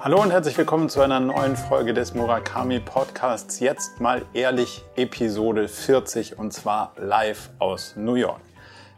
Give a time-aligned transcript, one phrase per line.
[0.00, 3.58] Hallo und herzlich willkommen zu einer neuen Folge des Murakami Podcasts.
[3.58, 8.40] Jetzt mal ehrlich Episode 40 und zwar live aus New York.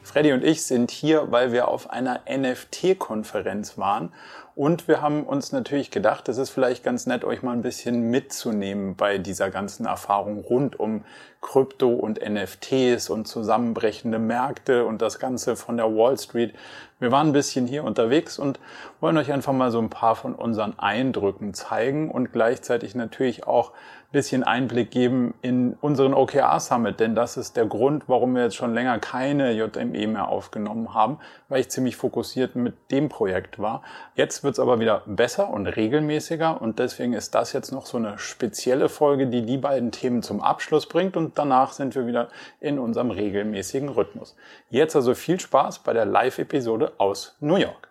[0.03, 4.13] Freddy und ich sind hier, weil wir auf einer NFT-Konferenz waren
[4.55, 8.11] und wir haben uns natürlich gedacht, es ist vielleicht ganz nett, euch mal ein bisschen
[8.11, 11.05] mitzunehmen bei dieser ganzen Erfahrung rund um
[11.41, 16.54] Krypto und NFTs und zusammenbrechende Märkte und das Ganze von der Wall Street.
[16.99, 18.61] Wir waren ein bisschen hier unterwegs und
[19.00, 23.73] wollen euch einfach mal so ein paar von unseren Eindrücken zeigen und gleichzeitig natürlich auch
[24.13, 28.57] bisschen Einblick geben in unseren OKR Summit, denn das ist der Grund, warum wir jetzt
[28.57, 31.18] schon länger keine JME mehr aufgenommen haben,
[31.49, 33.83] weil ich ziemlich fokussiert mit dem Projekt war.
[34.17, 37.98] Jetzt wird es aber wieder besser und regelmäßiger und deswegen ist das jetzt noch so
[37.98, 42.29] eine spezielle Folge, die die beiden Themen zum Abschluss bringt und danach sind wir wieder
[42.61, 44.37] in unserem regelmäßigen Rhythmus.
[44.71, 47.90] Jetzt also viel Spaß bei der Live-Episode aus New York.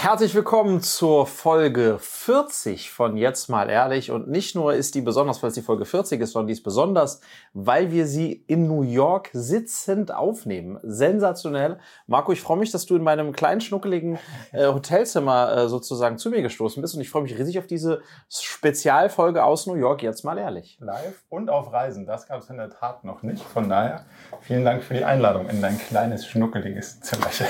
[0.00, 4.12] Herzlich willkommen zur Folge 40 von Jetzt mal ehrlich.
[4.12, 6.62] Und nicht nur ist die besonders, weil es die Folge 40 ist, sondern die ist
[6.62, 7.20] besonders,
[7.52, 10.78] weil wir sie in New York sitzend aufnehmen.
[10.84, 11.80] Sensationell.
[12.06, 14.20] Marco, ich freue mich, dass du in meinem kleinen, schnuckeligen
[14.52, 16.94] äh, Hotelzimmer äh, sozusagen zu mir gestoßen bist.
[16.94, 20.04] Und ich freue mich riesig auf diese Spezialfolge aus New York.
[20.04, 20.78] Jetzt mal ehrlich.
[20.80, 22.06] Live und auf Reisen.
[22.06, 23.42] Das gab es in der Tat noch nicht.
[23.42, 24.06] Von daher
[24.42, 27.48] vielen Dank für die Einladung in dein kleines, schnuckeliges Zimmerchen.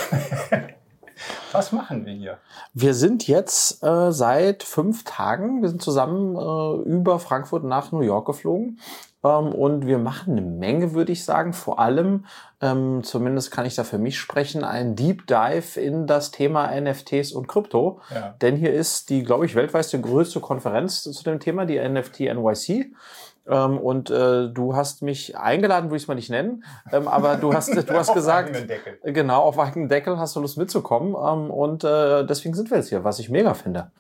[1.53, 2.39] Was machen wir hier?
[2.75, 8.01] Wir sind jetzt äh, seit fünf Tagen, wir sind zusammen äh, über Frankfurt nach New
[8.01, 8.79] York geflogen.
[9.25, 11.53] Ähm, und wir machen eine Menge, würde ich sagen.
[11.53, 12.27] Vor allem,
[12.61, 17.33] ähm, zumindest kann ich da für mich sprechen, ein Deep Dive in das Thema NFTs
[17.33, 18.01] und Krypto.
[18.15, 18.35] Ja.
[18.41, 22.93] Denn hier ist die, glaube ich, weltweit größte Konferenz zu dem Thema, die NFT NYC.
[23.49, 27.37] Ähm, und äh, du hast mich eingeladen, würde ich es mal nicht nennen, ähm, aber
[27.37, 28.53] du hast, du hast gesagt,
[29.05, 32.91] genau, auf eigenen Deckel hast du Lust mitzukommen ähm, und äh, deswegen sind wir jetzt
[32.91, 33.91] hier, was ich mega finde.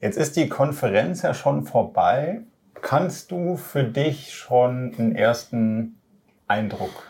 [0.00, 2.42] Jetzt ist die Konferenz ja schon vorbei.
[2.80, 6.00] Kannst du für dich schon einen ersten
[6.46, 7.08] Eindruck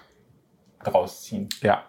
[0.85, 1.49] draus ziehen?
[1.63, 1.83] Ja,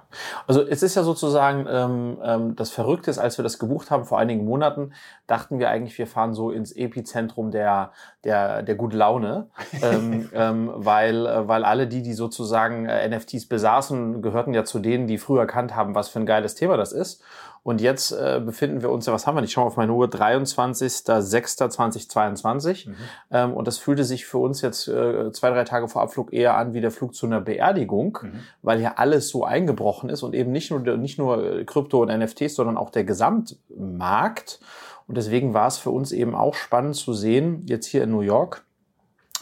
[0.48, 4.06] also es ist ja sozusagen, ähm, ähm, das Verrückte ist, als wir das gebucht haben
[4.06, 4.94] vor einigen Monaten,
[5.28, 7.92] dachten wir eigentlich, wir fahren so ins Epizentrum der,
[8.24, 9.48] der, der gute Laune,
[9.82, 14.80] ähm, ähm, weil, äh, weil alle die, die sozusagen äh, NFTs besaßen, gehörten ja zu
[14.80, 17.24] denen, die früher erkannt haben, was für ein geiles Thema das ist.
[17.64, 19.50] Und jetzt äh, befinden wir uns, ja, was haben wir nicht?
[19.50, 22.90] Ich schaue auf meine Uhr, 23.06.2022.
[22.90, 22.96] Mhm.
[23.32, 26.58] Ähm, und das fühlte sich für uns jetzt äh, zwei, drei Tage vor Abflug eher
[26.58, 28.42] an wie der Flug zu einer Beerdigung, mhm.
[28.62, 32.10] weil ja alles so eingebrochen ist und eben nicht nur, nicht nur äh, Krypto und
[32.10, 34.60] NFTs, sondern auch der Gesamtmarkt.
[35.08, 38.22] Und deswegen war es für uns eben auch spannend zu sehen, jetzt hier in New
[38.22, 38.64] York,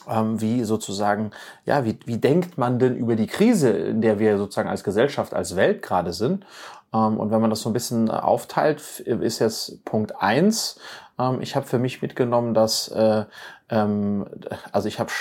[0.10, 1.32] ähm, wie sozusagen,
[1.66, 5.34] ja, wie, wie denkt man denn über die Krise, in der wir sozusagen als Gesellschaft,
[5.34, 6.46] als Welt gerade sind?
[6.94, 10.80] Ähm, und wenn man das so ein bisschen aufteilt, ist jetzt Punkt eins.
[11.20, 13.26] Ähm, ich habe für mich mitgenommen, dass, äh,
[13.70, 14.26] ähm,
[14.72, 15.12] also ich habe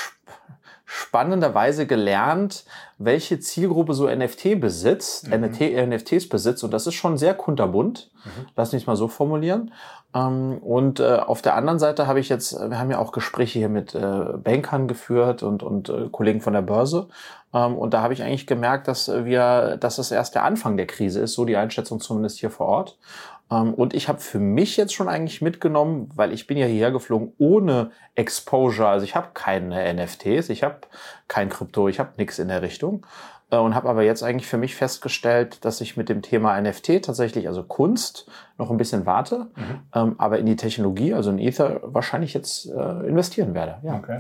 [0.88, 2.65] spannenderweise gelernt,
[2.99, 5.43] welche Zielgruppe so NFT besitzt, mhm.
[5.43, 6.62] NFT, NFTs besitzt.
[6.62, 8.10] Und das ist schon sehr kunterbunt.
[8.25, 8.47] Mhm.
[8.54, 9.72] Lass mich mal so formulieren.
[10.14, 13.58] Ähm, und äh, auf der anderen Seite habe ich jetzt, wir haben ja auch Gespräche
[13.58, 14.00] hier mit äh,
[14.36, 17.08] Bankern geführt und, und äh, Kollegen von der Börse.
[17.52, 20.86] Ähm, und da habe ich eigentlich gemerkt, dass wir, dass es erst der Anfang der
[20.86, 22.98] Krise ist, so die Einschätzung zumindest hier vor Ort.
[23.50, 26.90] Ähm, und ich habe für mich jetzt schon eigentlich mitgenommen, weil ich bin ja hierher
[26.90, 28.88] geflogen ohne Exposure.
[28.88, 30.80] Also ich habe keine NFTs, ich habe
[31.28, 33.06] kein Krypto, ich habe nichts in der Richtung.
[33.50, 37.04] Äh, und habe aber jetzt eigentlich für mich festgestellt, dass ich mit dem Thema NFT
[37.04, 39.80] tatsächlich, also Kunst, noch ein bisschen warte, mhm.
[39.94, 43.76] ähm, aber in die Technologie, also in Ether, wahrscheinlich jetzt äh, investieren werde.
[43.82, 43.96] Ja.
[43.96, 44.18] Okay.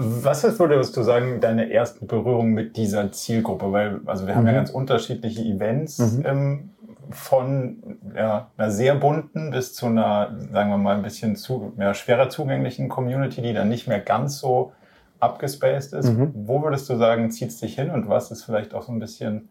[0.00, 3.72] Was ist, würdest du sagen, deine ersten Berührungen mit dieser Zielgruppe?
[3.72, 4.56] Weil, also wir haben ja mhm.
[4.56, 6.24] ganz unterschiedliche Events mhm.
[6.24, 6.70] ähm,
[7.10, 11.94] von ja, einer sehr bunten bis zu einer, sagen wir mal, ein bisschen zu, ja,
[11.94, 14.72] schwerer zugänglichen Community, die dann nicht mehr ganz so
[15.20, 16.10] abgespaced ist.
[16.10, 16.32] Mhm.
[16.34, 18.98] Wo würdest du sagen, zieht es dich hin und was ist vielleicht auch so ein
[18.98, 19.48] bisschen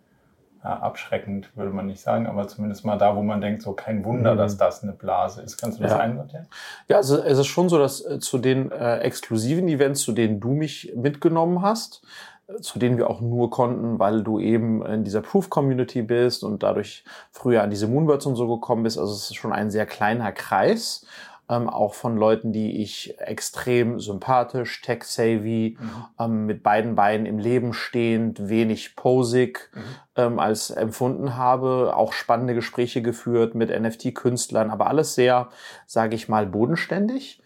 [0.64, 4.04] ja, abschreckend, würde man nicht sagen, aber zumindest mal da, wo man denkt, so kein
[4.06, 4.38] Wunder, mhm.
[4.38, 5.58] dass das eine Blase ist.
[5.58, 6.00] Kannst du das ja.
[6.00, 6.48] einsortieren?
[6.88, 10.40] Ja, also es ist schon so, dass äh, zu den äh, exklusiven Events, zu denen
[10.40, 12.02] du mich mitgenommen hast,
[12.48, 16.64] äh, zu denen wir auch nur konnten, weil du eben in dieser Proof-Community bist und
[16.64, 18.98] dadurch früher an diese Moonbirds und so gekommen bist.
[18.98, 21.06] Also es ist schon ein sehr kleiner Kreis
[21.50, 25.90] ähm, auch von Leuten, die ich extrem sympathisch, tech-savvy, mhm.
[26.20, 29.82] ähm, mit beiden Beinen im Leben stehend, wenig posig mhm.
[30.16, 31.94] ähm, als empfunden habe.
[31.96, 35.50] Auch spannende Gespräche geführt mit NFT-Künstlern, aber alles sehr,
[35.86, 37.42] sage ich mal, bodenständig.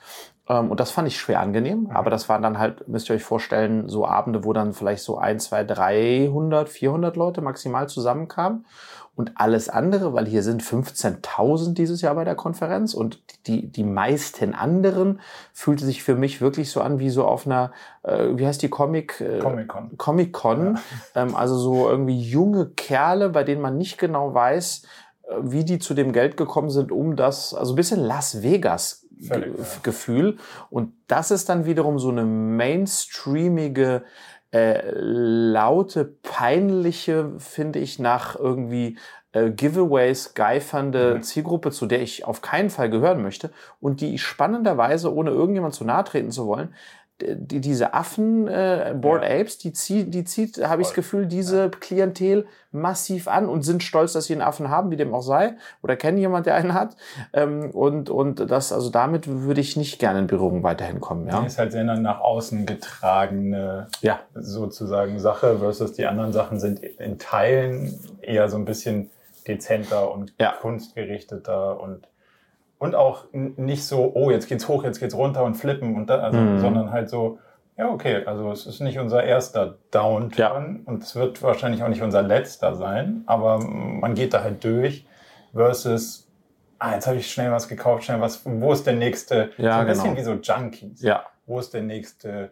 [0.49, 1.81] Ähm, und das fand ich schwer angenehm.
[1.81, 1.91] Mhm.
[1.91, 5.17] Aber das waren dann halt, müsst ihr euch vorstellen, so Abende, wo dann vielleicht so
[5.17, 8.65] ein, zwei, 300, 400 Leute maximal zusammenkamen.
[9.13, 13.83] Und alles andere, weil hier sind 15.000 dieses Jahr bei der Konferenz und die, die
[13.83, 15.19] meisten anderen
[15.53, 17.71] fühlte sich für mich wirklich so an wie so auf einer,
[18.03, 19.19] äh, wie heißt die Comic?
[19.19, 19.97] Äh, Comic-Con.
[19.97, 20.75] Comic-Con.
[20.75, 20.81] Ja.
[21.13, 24.83] Ähm, also so irgendwie junge Kerle, bei denen man nicht genau weiß,
[25.23, 29.01] äh, wie die zu dem Geld gekommen sind, um das, also ein bisschen Las Vegas
[29.27, 29.65] Völlig, ja.
[29.83, 30.37] Gefühl.
[30.69, 34.03] Und das ist dann wiederum so eine mainstreamige
[34.51, 38.97] äh, laute, peinliche, finde ich, nach irgendwie
[39.31, 41.23] äh, Giveaways geifernde mhm.
[41.23, 45.85] Zielgruppe, zu der ich auf keinen Fall gehören möchte und die spannenderweise, ohne irgendjemand zu
[45.85, 46.73] nahe treten zu wollen,
[47.23, 49.39] die, diese Affen, äh, Board ja.
[49.39, 51.69] Apes, die zieht, die zieht, habe ich das Gefühl, diese ja.
[51.69, 55.55] Klientel massiv an und sind stolz, dass sie einen Affen haben, wie dem auch sei,
[55.83, 56.95] oder kennen jemand, der einen hat.
[57.33, 61.27] Ähm, und, und das, also damit würde ich nicht gerne in Berührung weiterhin kommen.
[61.27, 61.41] Ja?
[61.41, 64.19] Die ist halt sehr nach außen getragene ja.
[64.33, 69.09] sozusagen Sache versus die anderen Sachen sind in Teilen eher so ein bisschen
[69.47, 70.53] dezenter und ja.
[70.61, 72.07] kunstgerichteter und
[72.81, 76.17] und auch nicht so, oh, jetzt geht's hoch, jetzt geht's runter und flippen und da,
[76.17, 76.59] also, mhm.
[76.59, 77.37] sondern halt so,
[77.77, 80.91] ja, okay, also es ist nicht unser erster Downturn ja.
[80.91, 85.05] und es wird wahrscheinlich auch nicht unser letzter sein, aber man geht da halt durch
[85.53, 86.27] versus,
[86.79, 89.79] ah, jetzt habe ich schnell was gekauft, schnell was, wo ist der nächste, ja, so
[89.81, 89.87] ein genau.
[89.87, 91.01] bisschen wie so Junkies.
[91.03, 91.25] Ja.
[91.45, 92.51] Wo ist der nächste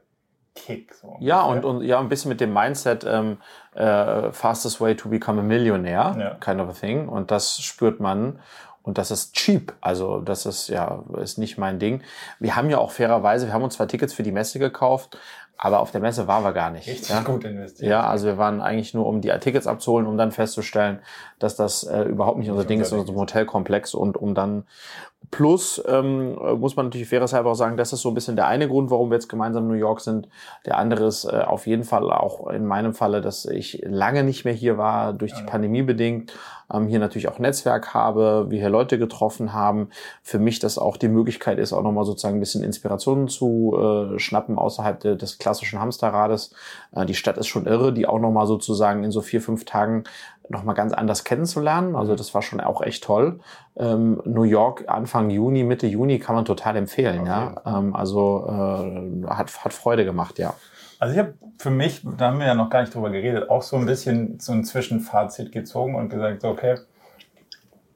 [0.53, 0.93] Kick?
[0.93, 3.37] So ja, und, und ja, ein bisschen mit dem Mindset, ähm,
[3.73, 6.35] äh, fastest way to become a millionaire, ja.
[6.39, 7.09] kind of a thing.
[7.09, 8.39] Und das spürt man.
[8.89, 9.71] Und das ist cheap.
[9.81, 12.01] Also das ist ja ist nicht mein Ding.
[12.39, 15.15] Wir haben ja auch fairerweise, wir haben uns zwar Tickets für die Messe gekauft,
[15.59, 16.87] aber auf der Messe waren wir gar nicht.
[16.87, 17.21] Richtig ja?
[17.21, 17.87] gut investiert.
[17.87, 21.01] Ja, also wir waren eigentlich nur, um die Tickets abzuholen, um dann festzustellen,
[21.37, 24.63] dass das äh, überhaupt nicht unser Ding ist, unser Hotelkomplex und um dann
[25.29, 28.67] plus ähm, muss man natürlich fairerweise auch sagen, das ist so ein bisschen der eine
[28.67, 30.29] Grund, warum wir jetzt gemeinsam in New York sind.
[30.65, 34.45] Der andere ist äh, auf jeden Fall auch in meinem Falle, dass ich lange nicht
[34.45, 36.33] mehr hier war, durch die Pandemie bedingt
[36.73, 39.89] ähm, hier natürlich auch Netzwerk habe, wir hier Leute getroffen haben.
[40.21, 44.19] Für mich das auch die Möglichkeit ist, auch nochmal sozusagen ein bisschen Inspirationen zu äh,
[44.19, 46.53] schnappen außerhalb de, des klassischen Hamsterrades.
[46.91, 50.03] Äh, die Stadt ist schon irre, die auch nochmal sozusagen in so vier, fünf Tagen
[50.49, 51.95] nochmal ganz anders kennenzulernen.
[51.95, 53.39] Also das war schon auch echt toll.
[53.77, 57.21] Ähm, New York Anfang Juni, Mitte Juni kann man total empfehlen.
[57.21, 57.29] Okay.
[57.29, 60.53] Ja, ähm, also äh, hat hat Freude gemacht, ja.
[60.99, 63.61] Also ich habe für mich, da haben wir ja noch gar nicht drüber geredet, auch
[63.61, 66.75] so ein bisschen so ein Zwischenfazit gezogen und gesagt, okay,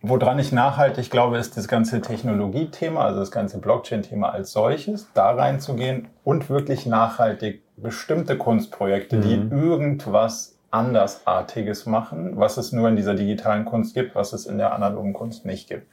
[0.01, 5.31] woran ich nachhaltig glaube, ist das ganze Technologiethema, also das ganze Blockchain-Thema als solches, da
[5.31, 9.21] reinzugehen und wirklich nachhaltig bestimmte Kunstprojekte, mhm.
[9.21, 14.57] die irgendwas andersartiges machen, was es nur in dieser digitalen Kunst gibt, was es in
[14.57, 15.87] der analogen Kunst nicht gibt.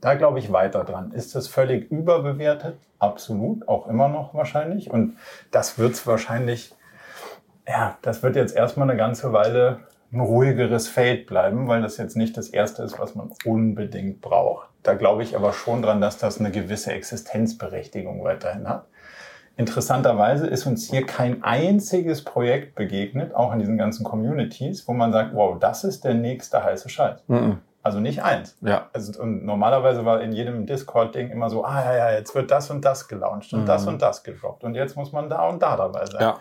[0.00, 1.12] Da glaube ich weiter dran.
[1.12, 2.78] Ist das völlig überbewertet?
[2.98, 4.90] Absolut, auch immer noch wahrscheinlich.
[4.90, 5.16] Und
[5.50, 6.74] das wird es wahrscheinlich,
[7.66, 9.80] ja, das wird jetzt erstmal eine ganze Weile
[10.12, 14.68] ein ruhigeres Feld bleiben, weil das jetzt nicht das Erste ist, was man unbedingt braucht.
[14.82, 18.86] Da glaube ich aber schon dran, dass das eine gewisse Existenzberechtigung weiterhin hat.
[19.56, 25.12] Interessanterweise ist uns hier kein einziges Projekt begegnet, auch in diesen ganzen Communities, wo man
[25.12, 27.20] sagt, wow, das ist der nächste heiße Scheiß.
[27.26, 27.58] Mhm.
[27.86, 28.56] Also nicht eins.
[28.62, 28.90] Ja.
[28.92, 32.68] Also, und normalerweise war in jedem Discord-Ding immer so, ah ja, ja, jetzt wird das
[32.68, 33.66] und das gelauncht und mhm.
[33.66, 36.20] das und das gedroppt und jetzt muss man da und da dabei sein.
[36.20, 36.40] Ja.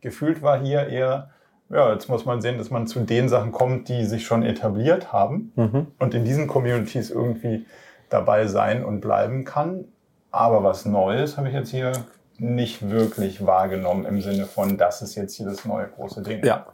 [0.00, 1.28] Gefühlt war hier eher,
[1.68, 5.12] ja, jetzt muss man sehen, dass man zu den Sachen kommt, die sich schon etabliert
[5.12, 5.88] haben mhm.
[5.98, 7.66] und in diesen Communities irgendwie
[8.08, 9.84] dabei sein und bleiben kann.
[10.30, 11.92] Aber was Neues habe ich jetzt hier
[12.38, 16.42] nicht wirklich wahrgenommen im Sinne von, das ist jetzt hier das neue große Ding.
[16.42, 16.64] Ja.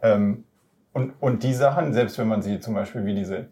[0.00, 0.44] Ähm,
[0.92, 3.46] und, und die Sachen, selbst wenn man sie zum Beispiel wie diese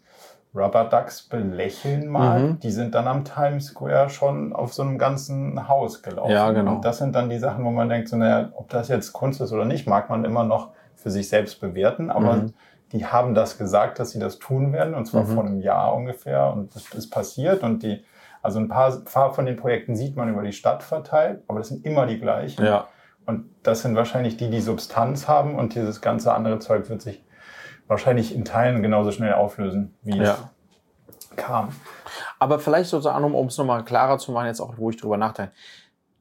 [0.55, 2.61] Rubber Ducks belächeln mag, mhm.
[2.61, 6.33] die sind dann am Times Square schon auf so einem ganzen Haus gelaufen.
[6.33, 6.77] Ja, genau.
[6.77, 9.41] Und das sind dann die Sachen, wo man denkt, so, naja, ob das jetzt Kunst
[9.41, 12.55] ist oder nicht, mag man immer noch für sich selbst bewerten, aber mhm.
[12.93, 15.29] die haben das gesagt, dass sie das tun werden, und zwar mhm.
[15.29, 18.03] vor einem Jahr ungefähr, und das ist passiert, und die,
[18.43, 21.69] also ein paar, paar von den Projekten sieht man über die Stadt verteilt, aber das
[21.69, 22.65] sind immer die gleichen.
[22.65, 22.89] Ja.
[23.27, 27.23] Und das sind wahrscheinlich die, die Substanz haben, und dieses ganze andere Zeug wird sich
[27.89, 30.39] wahrscheinlich in Teilen genauso schnell auflösen, wie ja.
[31.09, 31.71] es kam.
[32.39, 35.53] Aber vielleicht sozusagen, um es nochmal klarer zu machen, jetzt auch, wo ich drüber nachdenke.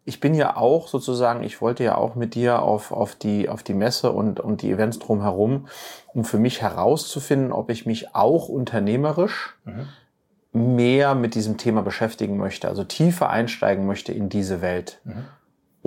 [0.05, 3.61] Ich bin ja auch sozusagen, ich wollte ja auch mit dir auf, auf, die, auf
[3.61, 5.67] die Messe und, und die Events drumherum,
[6.13, 10.75] um für mich herauszufinden, ob ich mich auch unternehmerisch mhm.
[10.75, 15.01] mehr mit diesem Thema beschäftigen möchte, also tiefer einsteigen möchte in diese Welt.
[15.03, 15.25] Mhm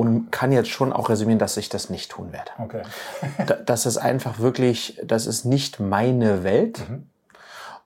[0.00, 2.50] und kann jetzt schon auch resümieren, dass ich das nicht tun werde.
[2.58, 2.82] Okay.
[3.66, 6.88] das ist einfach wirklich, das ist nicht meine Welt.
[6.88, 7.10] Mhm.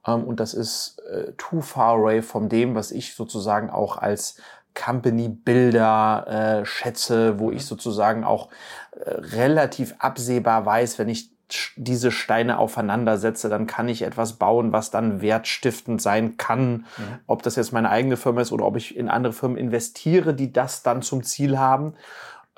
[0.07, 4.37] Ähm, und das ist äh, too far away von dem, was ich sozusagen auch als
[4.75, 7.57] Company-Bilder äh, schätze, wo mhm.
[7.57, 8.49] ich sozusagen auch
[8.93, 11.34] äh, relativ absehbar weiß, wenn ich
[11.77, 16.71] diese Steine aufeinander setze, dann kann ich etwas bauen, was dann wertstiftend sein kann.
[16.71, 16.85] Mhm.
[17.27, 20.53] Ob das jetzt meine eigene Firma ist oder ob ich in andere Firmen investiere, die
[20.53, 21.95] das dann zum Ziel haben.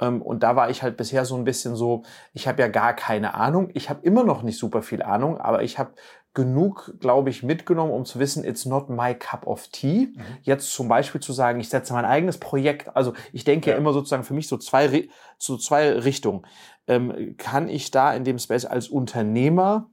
[0.00, 2.03] Ähm, und da war ich halt bisher so ein bisschen so,
[2.35, 3.71] ich habe ja gar keine Ahnung.
[3.75, 5.93] Ich habe immer noch nicht super viel Ahnung, aber ich habe
[6.37, 10.12] genug, glaube ich, mitgenommen, um zu wissen, it's not my cup of tea.
[10.15, 10.23] Mhm.
[10.43, 12.95] Jetzt zum Beispiel zu sagen, ich setze mein eigenes Projekt.
[12.95, 16.47] Also ich denke ja, ja immer sozusagen für mich so zwei, so zwei Richtungen.
[16.88, 19.90] Ähm, kann ich da in dem Space als Unternehmer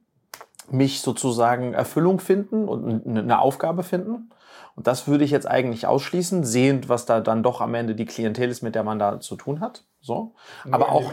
[0.70, 4.30] mich sozusagen Erfüllung finden und eine Aufgabe finden?
[4.76, 8.06] Und das würde ich jetzt eigentlich ausschließen, sehend, was da dann doch am Ende die
[8.06, 9.84] Klientel ist, mit der man da zu tun hat.
[10.00, 10.34] So.
[10.64, 11.12] Nur Aber auch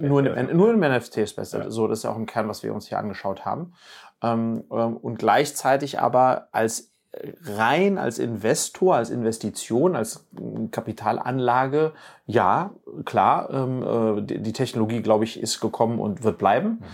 [0.00, 1.52] nur, in, nur im NFT-Space.
[1.52, 1.70] Ja.
[1.70, 3.74] So, das ist ja auch im Kern, was wir uns hier angeschaut haben.
[4.22, 6.95] Ähm, ähm, und gleichzeitig aber als
[7.44, 10.26] rein als Investor, als Investition, als
[10.70, 11.92] Kapitalanlage,
[12.26, 12.70] ja,
[13.04, 16.68] klar, ähm, äh, die Technologie, glaube ich, ist gekommen und wird bleiben.
[16.68, 16.84] Mhm.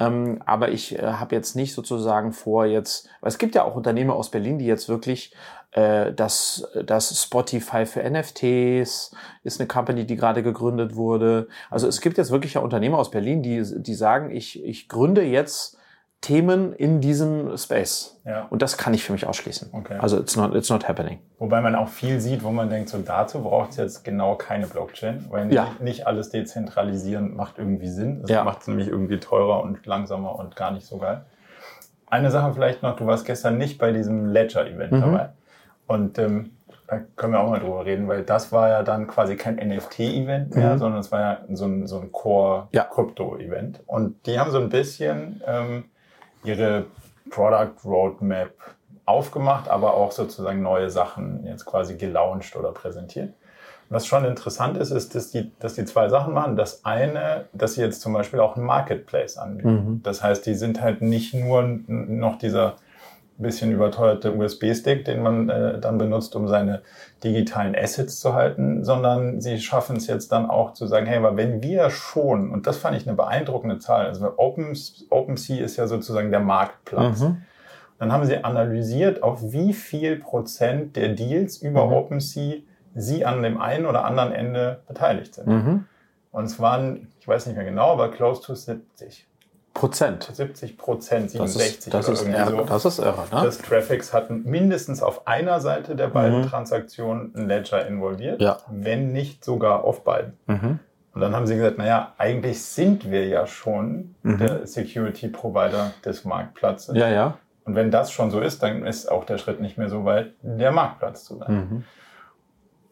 [0.00, 3.74] Ähm, aber ich äh, habe jetzt nicht sozusagen vor, jetzt, weil es gibt ja auch
[3.74, 5.34] Unternehmer aus Berlin, die jetzt wirklich
[5.72, 11.48] äh, das, das Spotify für NFTs ist eine Company, die gerade gegründet wurde.
[11.70, 15.22] Also es gibt jetzt wirklich ja Unternehmer aus Berlin, die, die sagen, ich, ich gründe
[15.22, 15.78] jetzt
[16.22, 18.20] Themen in diesem Space.
[18.24, 18.46] Ja.
[18.48, 19.70] Und das kann ich für mich ausschließen.
[19.72, 19.96] Okay.
[19.98, 21.18] Also it's not, it's not happening.
[21.38, 24.68] Wobei man auch viel sieht, wo man denkt, so dazu braucht es jetzt genau keine
[24.68, 25.72] Blockchain, weil ja.
[25.80, 28.22] nicht alles dezentralisieren macht irgendwie Sinn.
[28.22, 28.44] Das ja.
[28.44, 31.22] macht es nämlich irgendwie teurer und langsamer und gar nicht so geil.
[32.06, 35.00] Eine Sache vielleicht noch, du warst gestern nicht bei diesem Ledger-Event mhm.
[35.00, 35.28] dabei.
[35.88, 36.52] Und ähm,
[36.86, 40.54] da können wir auch mal drüber reden, weil das war ja dann quasi kein NFT-Event
[40.54, 40.78] mehr, mhm.
[40.78, 43.80] sondern es war ja so ein, so ein Core-Krypto-Event.
[43.86, 45.42] Und die haben so ein bisschen...
[45.44, 45.84] Ähm,
[46.44, 46.86] ihre
[47.30, 48.52] Product Roadmap
[49.04, 53.34] aufgemacht, aber auch sozusagen neue Sachen jetzt quasi gelauncht oder präsentiert.
[53.88, 56.56] Was schon interessant ist, ist, dass die, dass die zwei Sachen machen.
[56.56, 59.74] Das eine, dass sie jetzt zum Beispiel auch ein Marketplace anbieten.
[59.74, 60.02] Mhm.
[60.02, 62.76] Das heißt, die sind halt nicht nur noch dieser
[63.38, 66.82] bisschen überteuerte USB-Stick, den man äh, dann benutzt, um seine
[67.24, 71.36] digitalen Assets zu halten, sondern sie schaffen es jetzt dann auch zu sagen, hey, aber
[71.36, 74.76] wenn wir schon, und das fand ich eine beeindruckende Zahl, also Open,
[75.10, 77.20] OpenSea ist ja sozusagen der Marktplatz.
[77.20, 77.42] Mhm.
[77.98, 81.92] Dann haben sie analysiert, auf wie viel Prozent der Deals über mhm.
[81.92, 82.62] OpenSea
[82.94, 85.46] sie an dem einen oder anderen Ende beteiligt sind.
[85.46, 85.84] Mhm.
[86.32, 89.26] Und es waren, ich weiß nicht mehr genau, aber close to 70.
[89.74, 90.30] Prozent.
[90.32, 92.64] 70 Prozent, 67 das ist, das oder irgendwie so.
[92.64, 93.42] Das ist irre, ne?
[93.42, 96.46] Des Traffics hatten mindestens auf einer Seite der beiden mhm.
[96.46, 98.58] Transaktionen ein Ledger involviert, ja.
[98.70, 100.34] wenn nicht sogar auf beiden.
[100.46, 100.78] Mhm.
[101.14, 104.38] Und dann haben sie gesagt, naja, eigentlich sind wir ja schon mhm.
[104.38, 106.96] der Security Provider des Marktplatzes.
[106.96, 107.38] Ja, ja.
[107.64, 110.32] Und wenn das schon so ist, dann ist auch der Schritt nicht mehr so weit,
[110.42, 111.84] der Marktplatz zu sein.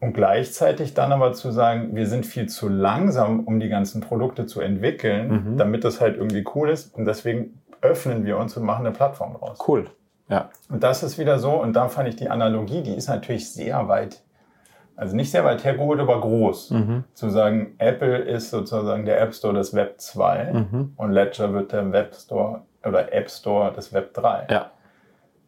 [0.01, 4.47] Und gleichzeitig dann aber zu sagen, wir sind viel zu langsam, um die ganzen Produkte
[4.47, 5.57] zu entwickeln, mhm.
[5.57, 6.95] damit das halt irgendwie cool ist.
[6.95, 9.59] Und deswegen öffnen wir uns und machen eine Plattform raus.
[9.67, 9.85] Cool.
[10.27, 10.49] Ja.
[10.69, 13.87] Und das ist wieder so, und da fand ich die Analogie, die ist natürlich sehr
[13.89, 14.23] weit,
[14.95, 16.71] also nicht sehr weit hergeholt, aber groß.
[16.71, 17.03] Mhm.
[17.13, 20.93] Zu sagen, Apple ist sozusagen der App Store des Web 2 mhm.
[20.95, 24.47] und Ledger wird der Web Store oder App Store des Web 3.
[24.49, 24.71] Ja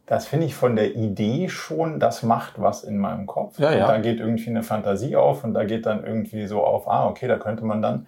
[0.06, 3.58] das finde ich von der Idee schon, das macht was in meinem Kopf.
[3.58, 3.84] Ja, ja.
[3.84, 7.08] Und da geht irgendwie eine Fantasie auf und da geht dann irgendwie so auf, ah,
[7.08, 8.06] okay, da könnte man dann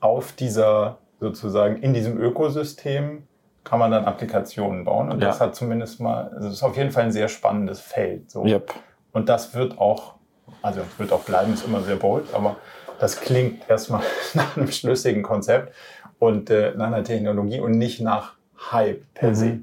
[0.00, 3.24] auf dieser, sozusagen in diesem Ökosystem
[3.62, 5.12] kann man dann Applikationen bauen.
[5.12, 5.28] Und ja.
[5.28, 8.30] das hat zumindest mal, also das ist auf jeden Fall ein sehr spannendes Feld.
[8.30, 8.44] So.
[8.44, 8.72] Yep.
[9.12, 10.14] Und das wird auch,
[10.62, 12.56] also wird auch bleiben, ist immer sehr bold, aber
[12.98, 14.02] das klingt erstmal
[14.34, 15.72] nach einem schlüssigen Konzept
[16.18, 18.34] und äh, nach einer Technologie und nicht nach
[18.72, 19.34] Hype per mhm.
[19.34, 19.58] se.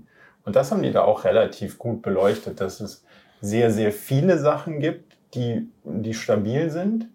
[0.46, 3.04] Und das haben die da auch relativ gut beleuchtet, dass es
[3.42, 7.08] sehr, sehr viele Sachen gibt, die, die stabil sind.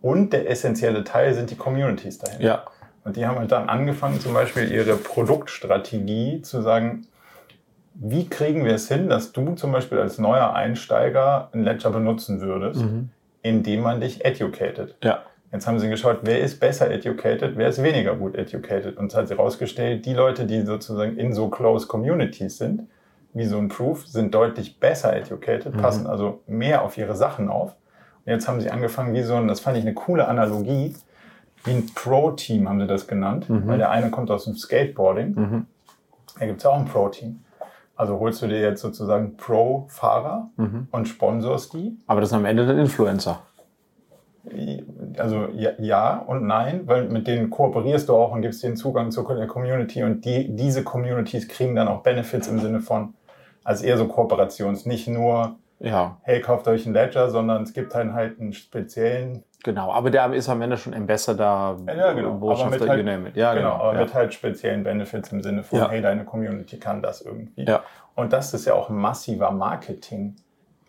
[0.00, 2.44] Und der essentielle Teil sind die Communities dahinter.
[2.44, 2.64] Ja.
[3.04, 7.06] Und die haben halt dann angefangen, zum Beispiel ihre Produktstrategie zu sagen,
[7.94, 12.40] wie kriegen wir es hin, dass du zum Beispiel als neuer Einsteiger ein Ledger benutzen
[12.40, 13.10] würdest, mhm.
[13.42, 14.96] indem man dich educated.
[15.02, 15.22] Ja.
[15.54, 18.96] Jetzt haben sie geschaut, wer ist besser educated, wer ist weniger gut educated.
[18.96, 22.88] Und es hat sich herausgestellt, die Leute, die sozusagen in so close Communities sind,
[23.34, 25.80] wie so ein Proof, sind deutlich besser educated, mhm.
[25.80, 27.76] passen also mehr auf ihre Sachen auf.
[28.26, 30.96] Und jetzt haben sie angefangen, wie so ein, das fand ich eine coole Analogie,
[31.62, 33.68] wie ein Pro-Team haben sie das genannt, mhm.
[33.68, 35.34] weil der eine kommt aus dem Skateboarding.
[35.36, 35.66] Mhm.
[36.36, 37.44] Da gibt es auch ein Pro-Team.
[37.94, 40.88] Also holst du dir jetzt sozusagen Pro-Fahrer mhm.
[40.90, 41.96] und sponsorst die.
[42.08, 43.40] Aber das sind am Ende dann Influencer
[45.18, 49.10] also ja, ja, und nein, weil mit denen kooperierst du auch und gibst denen Zugang
[49.10, 53.14] zur Community und die, diese Communities kriegen dann auch Benefits im Sinne von,
[53.62, 56.18] also eher so Kooperations, nicht nur ja.
[56.22, 60.30] hey, kauft euch einen Ledger, sondern es gibt dann halt einen speziellen Genau, aber der
[60.34, 62.34] ist am Ende schon Ambassador, ja, genau.
[62.34, 64.00] Botschafter, halt, you Ja, genau, genau, aber ja.
[64.02, 65.88] mit halt speziellen Benefits im Sinne von, ja.
[65.88, 67.64] hey, deine Community kann das irgendwie.
[67.64, 67.82] Ja.
[68.14, 69.50] Und das ist ja auch ein massiver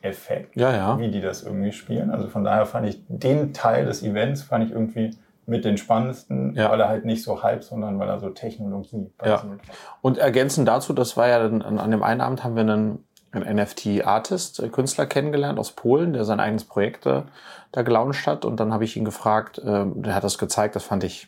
[0.06, 1.00] Marketing-Effekt, ja, ja.
[1.00, 2.10] wie die das irgendwie spielen.
[2.12, 6.56] Also von daher fand ich den Teil des Events, fand ich irgendwie mit den spannendsten,
[6.56, 6.72] ja.
[6.72, 9.44] weil er halt nicht so hype, sondern weil er so Technologie basiert.
[9.44, 9.74] Ja.
[10.02, 13.58] Und ergänzend dazu, das war ja dann, an dem einen Abend haben wir einen einen
[13.58, 17.24] NFT-Artist, äh, Künstler kennengelernt aus Polen, der sein eigenes Projekt äh,
[17.74, 18.46] da gelauncht hat.
[18.46, 21.28] Und dann habe ich ihn gefragt, äh, der hat das gezeigt, das fand ich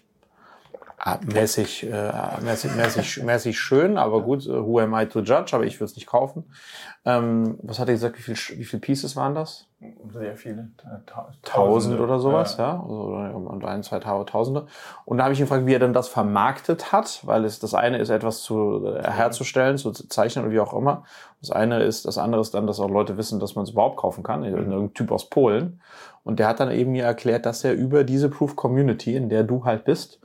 [1.26, 2.12] mäßig, äh,
[2.42, 5.92] mäßig, mäßig, mäßig schön, aber gut, äh, who am I to judge, aber ich würde
[5.92, 6.46] es nicht kaufen.
[7.06, 9.68] Ähm, was hat er gesagt, wie viel, wie viele Pieces waren das?
[10.12, 10.70] Sehr viele.
[11.44, 12.74] Tausend oder sowas, ja.
[12.74, 12.82] ja.
[12.82, 14.66] Also, und ein, zwei Tausende.
[15.06, 17.76] Und da habe ich ihn gefragt, wie er denn das vermarktet hat, weil es das
[17.76, 21.04] eine ist, etwas zu äh, herzustellen, zu zeichnen oder wie auch immer.
[21.42, 23.98] Das eine ist, das andere ist dann, dass auch Leute wissen, dass man es überhaupt
[23.98, 24.40] kaufen kann.
[24.40, 24.48] Mhm.
[24.48, 25.80] Irgendein Typ aus Polen.
[26.24, 29.44] Und der hat dann eben mir erklärt, dass er über diese Proof Community, in der
[29.44, 30.20] du halt bist,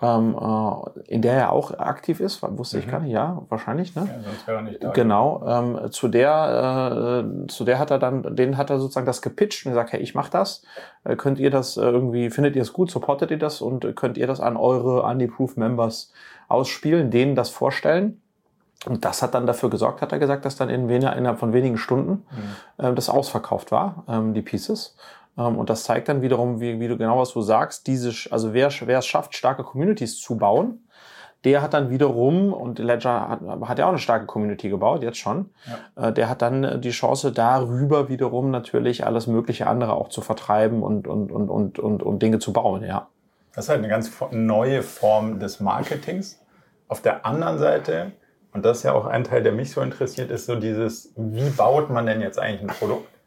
[0.00, 2.82] ähm, äh, in der er auch aktiv ist, wusste mhm.
[2.82, 4.02] ich gar nicht, ja, wahrscheinlich, ne?
[4.06, 4.90] Ja, sonst wäre er nicht da.
[4.90, 9.22] Genau, ähm, zu der, äh, zu der hat er dann, den hat er sozusagen das
[9.22, 10.62] gepitcht und gesagt, hey, ich mach das,
[11.04, 14.16] äh, könnt ihr das äh, irgendwie, findet ihr es gut, supportet ihr das und könnt
[14.18, 16.12] ihr das an eure Undeproof Members
[16.48, 18.20] ausspielen, denen das vorstellen?
[18.86, 21.52] Und das hat dann dafür gesorgt, hat er gesagt, dass dann in weniger, innerhalb von
[21.52, 22.84] wenigen Stunden mhm.
[22.84, 24.96] äh, das ausverkauft war, ähm, die Pieces.
[25.38, 28.52] Ähm, und das zeigt dann wiederum, wie, wie du genau was du sagst, diese, also
[28.52, 30.84] wer, wer es schafft, starke Communities zu bauen,
[31.44, 35.18] der hat dann wiederum, und Ledger hat, hat ja auch eine starke Community gebaut, jetzt
[35.18, 35.50] schon,
[35.96, 36.08] ja.
[36.08, 40.82] Äh, der hat dann die Chance, darüber wiederum natürlich alles mögliche andere auch zu vertreiben
[40.82, 43.08] und, und, und, und, und, und Dinge zu bauen, ja.
[43.54, 46.40] Das ist halt eine ganz neue Form des Marketings.
[46.86, 48.12] Auf der anderen Seite,
[48.52, 51.50] und das ist ja auch ein Teil, der mich so interessiert, ist so dieses, wie
[51.50, 53.17] baut man denn jetzt eigentlich ein Produkt?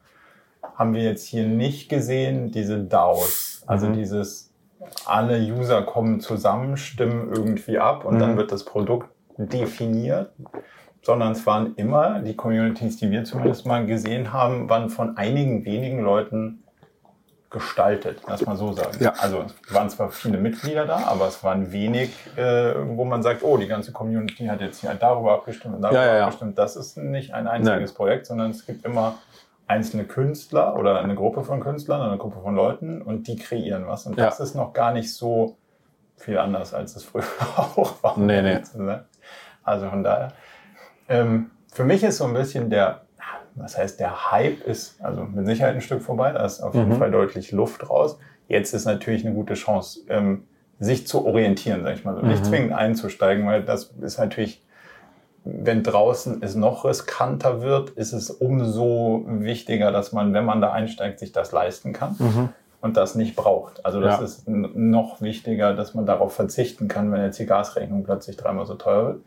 [0.75, 3.63] Haben wir jetzt hier nicht gesehen, diese DAOs.
[3.67, 3.93] Also mhm.
[3.93, 4.53] dieses,
[5.05, 8.19] alle User kommen zusammen, stimmen irgendwie ab und mhm.
[8.19, 10.31] dann wird das Produkt definiert.
[11.03, 15.65] Sondern es waren immer, die Communities, die wir zumindest mal gesehen haben, waren von einigen
[15.65, 16.61] wenigen Leuten
[17.51, 18.97] gestaltet, lass mal so sagen.
[18.99, 19.13] Ja.
[19.19, 23.43] Also es waren zwar viele Mitglieder da, aber es waren wenig, äh, wo man sagt,
[23.43, 26.57] oh, die ganze Community hat jetzt hier darüber abgestimmt und darüber ja, ja, abgestimmt.
[26.57, 27.95] Das ist nicht ein einziges Nein.
[27.95, 29.15] Projekt, sondern es gibt immer
[29.71, 34.05] einzelne Künstler oder eine Gruppe von Künstlern, eine Gruppe von Leuten und die kreieren was.
[34.05, 34.25] Und ja.
[34.25, 35.57] das ist noch gar nicht so
[36.17, 37.23] viel anders, als es früher
[37.55, 38.19] auch war.
[38.19, 38.59] Nee, nee.
[38.75, 39.05] Ne?
[39.63, 40.33] Also von daher.
[41.07, 43.01] Ähm, für mich ist so ein bisschen der,
[43.55, 46.89] was heißt der Hype ist, also mit Sicherheit ein Stück vorbei, da ist auf jeden
[46.89, 46.97] mhm.
[46.97, 48.19] Fall deutlich Luft raus.
[48.47, 50.43] Jetzt ist natürlich eine gute Chance, ähm,
[50.79, 52.21] sich zu orientieren, sag ich mal so.
[52.21, 52.27] Mhm.
[52.27, 54.61] Nicht zwingend einzusteigen, weil das ist natürlich
[55.43, 60.71] wenn draußen es noch riskanter wird, ist es umso wichtiger, dass man, wenn man da
[60.71, 62.49] einsteigt, sich das leisten kann mhm.
[62.81, 63.83] und das nicht braucht.
[63.83, 64.25] Also das ja.
[64.25, 68.75] ist noch wichtiger, dass man darauf verzichten kann, wenn jetzt die Gasrechnung plötzlich dreimal so
[68.75, 69.21] teuer wird.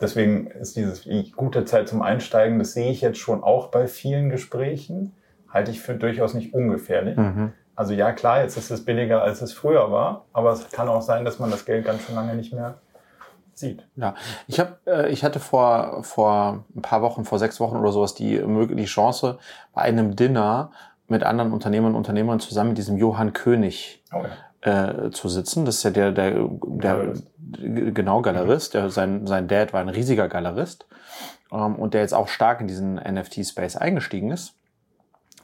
[0.00, 3.86] Deswegen ist dieses die gute Zeit zum Einsteigen, das sehe ich jetzt schon auch bei
[3.86, 5.12] vielen Gesprächen,
[5.50, 7.16] halte ich für durchaus nicht ungefährlich.
[7.16, 7.52] Mhm.
[7.74, 11.02] Also ja, klar, jetzt ist es billiger, als es früher war, aber es kann auch
[11.02, 12.78] sein, dass man das Geld ganz schön lange nicht mehr
[13.58, 13.86] sieht.
[13.96, 14.14] Ja,
[14.46, 18.14] ich habe, äh, ich hatte vor vor ein paar Wochen, vor sechs Wochen oder sowas
[18.14, 19.38] die die Chance
[19.74, 20.70] bei einem Dinner
[21.08, 24.22] mit anderen Unternehmern und Unternehmern zusammen mit diesem Johann König oh
[24.64, 25.06] ja.
[25.06, 25.64] äh, zu sitzen.
[25.64, 27.26] Das ist ja der der, der Galerist.
[27.52, 28.74] genau Galerist.
[28.74, 30.86] Der sein sein Dad war ein riesiger Galerist
[31.52, 34.54] ähm, und der jetzt auch stark in diesen NFT Space eingestiegen ist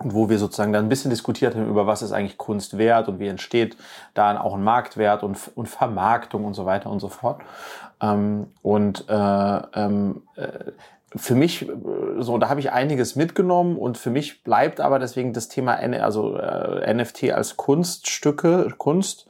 [0.01, 3.21] wo wir sozusagen dann ein bisschen diskutiert haben über was ist eigentlich Kunst wert und
[3.21, 3.77] wie entsteht
[4.13, 7.41] da auch ein Marktwert und, und Vermarktung und so weiter und so fort.
[8.01, 10.73] Ähm, und äh, ähm, äh,
[11.17, 11.71] für mich,
[12.19, 16.37] so, da habe ich einiges mitgenommen und für mich bleibt aber deswegen das Thema, also
[16.37, 19.29] äh, NFT als Kunststücke, Kunst,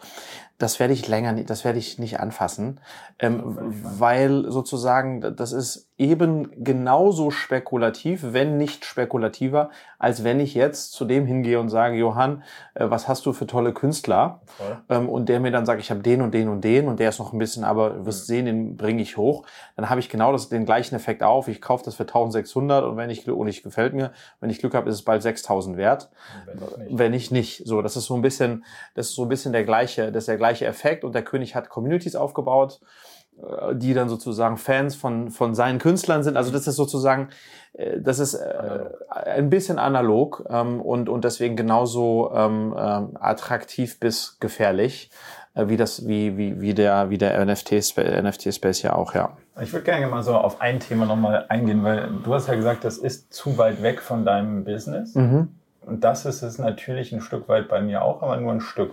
[0.58, 2.80] das werde ich länger, das werde ich nicht anfassen,
[3.18, 10.92] ähm, weil sozusagen das ist eben genauso spekulativ, wenn nicht spekulativer, als wenn ich jetzt
[10.92, 12.42] zu dem hingehe und sage, Johann,
[12.74, 14.40] äh, was hast du für tolle Künstler?
[14.88, 17.10] Ähm, und der mir dann sagt, ich habe den und den und den und der
[17.10, 18.34] ist noch ein bisschen, aber du wirst mhm.
[18.34, 19.44] sehen, den bringe ich hoch.
[19.76, 21.46] Dann habe ich genau das, den gleichen Effekt auf.
[21.46, 24.74] Ich kaufe das für 1600 und wenn ich und ich gefällt mir, wenn ich Glück
[24.74, 26.10] habe, ist es bald 6000 wert.
[26.46, 27.66] Wenn, wenn ich nicht.
[27.66, 28.64] So, das ist so ein bisschen,
[28.94, 31.54] das ist so ein bisschen der gleiche, das ist der gleiche Effekt und der König
[31.54, 32.80] hat Communities aufgebaut
[33.36, 36.36] äh, die dann sozusagen Fans von, von seinen Künstlern sind.
[36.36, 37.30] Also das ist sozusagen,
[37.72, 43.98] äh, das ist äh, ein bisschen analog ähm, und, und deswegen genauso ähm, ähm, attraktiv
[43.98, 45.10] bis gefährlich.
[45.54, 49.36] äh, wie das, wie, wie, wie der, wie der NFT-Space NFT ja auch, ja.
[49.60, 52.84] Ich würde gerne mal so auf ein Thema nochmal eingehen, weil du hast ja gesagt,
[52.84, 55.14] das ist zu weit weg von deinem Business.
[55.14, 55.48] Mhm.
[55.86, 58.92] Und das ist es natürlich ein Stück weit bei mir auch, aber nur ein Stück.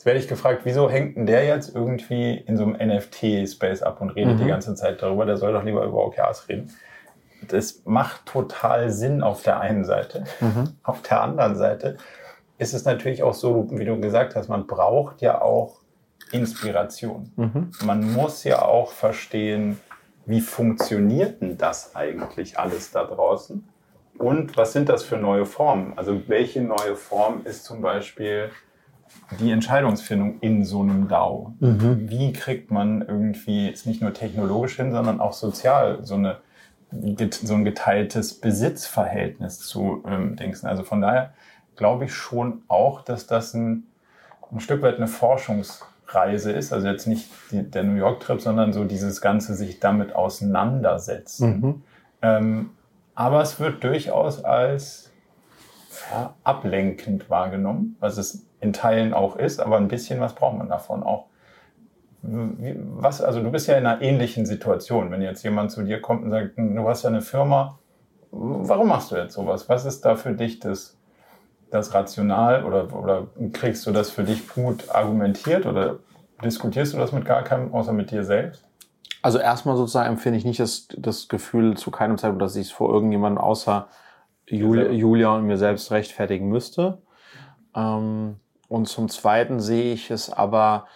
[0.00, 4.00] Jetzt werde ich gefragt, wieso hängt denn der jetzt irgendwie in so einem NFT-Space ab
[4.00, 4.38] und redet mhm.
[4.38, 5.26] die ganze Zeit darüber?
[5.26, 6.74] Der soll doch lieber über OKRs reden.
[7.46, 10.24] Das macht total Sinn auf der einen Seite.
[10.40, 10.70] Mhm.
[10.84, 11.98] Auf der anderen Seite
[12.56, 15.82] ist es natürlich auch so, wie du gesagt hast, man braucht ja auch
[16.32, 17.30] Inspiration.
[17.36, 17.70] Mhm.
[17.84, 19.78] Man muss ja auch verstehen,
[20.24, 23.68] wie funktioniert denn das eigentlich alles da draußen?
[24.16, 25.92] Und was sind das für neue Formen?
[25.96, 28.50] Also welche neue Form ist zum Beispiel
[29.38, 31.54] die Entscheidungsfindung in so einem DAO?
[31.60, 32.08] Mhm.
[32.08, 36.38] Wie kriegt man irgendwie jetzt nicht nur technologisch hin, sondern auch sozial so, eine,
[36.90, 40.66] so ein geteiltes Besitzverhältnis zu ähm, denken?
[40.66, 41.32] Also von daher
[41.76, 43.84] glaube ich schon auch, dass das ein,
[44.50, 46.72] ein Stück weit eine Forschungsreise ist.
[46.72, 51.60] Also jetzt nicht die, der New York-Trip, sondern so dieses Ganze sich damit auseinandersetzen.
[51.60, 51.82] Mhm.
[52.22, 52.70] Ähm,
[53.14, 55.09] aber es wird durchaus als
[56.44, 61.02] ablenkend wahrgenommen, was es in Teilen auch ist, aber ein bisschen was braucht man davon
[61.02, 61.26] auch.
[62.22, 66.24] Was, also du bist ja in einer ähnlichen Situation, wenn jetzt jemand zu dir kommt
[66.24, 67.78] und sagt, du hast ja eine Firma,
[68.30, 69.68] warum machst du jetzt sowas?
[69.68, 71.00] Was ist da für dich das
[71.70, 75.98] das rational oder, oder kriegst du das für dich gut argumentiert oder
[76.44, 78.64] diskutierst du das mit gar keinem, außer mit dir selbst?
[79.22, 82.72] Also erstmal sozusagen empfinde ich nicht das, das Gefühl zu keinem Zeitpunkt, dass ich es
[82.72, 83.88] vor irgendjemandem außer
[84.50, 86.98] Julia, Julia und mir selbst rechtfertigen müsste.
[87.74, 88.36] Ähm,
[88.68, 90.86] und zum Zweiten sehe ich es aber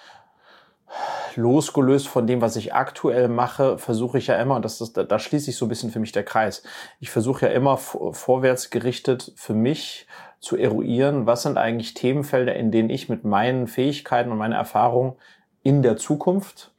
[1.34, 5.18] losgelöst von dem, was ich aktuell mache, versuche ich ja immer, und das ist, da
[5.18, 6.62] schließt sich so ein bisschen für mich der Kreis.
[7.00, 10.06] Ich versuche ja immer vorwärts gerichtet für mich
[10.38, 15.16] zu eruieren, was sind eigentlich Themenfelder, in denen ich mit meinen Fähigkeiten und meiner Erfahrung
[15.62, 16.72] in der Zukunft